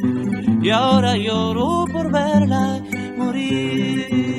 [0.61, 2.81] y ahora lloro por verla
[3.17, 4.30] morir.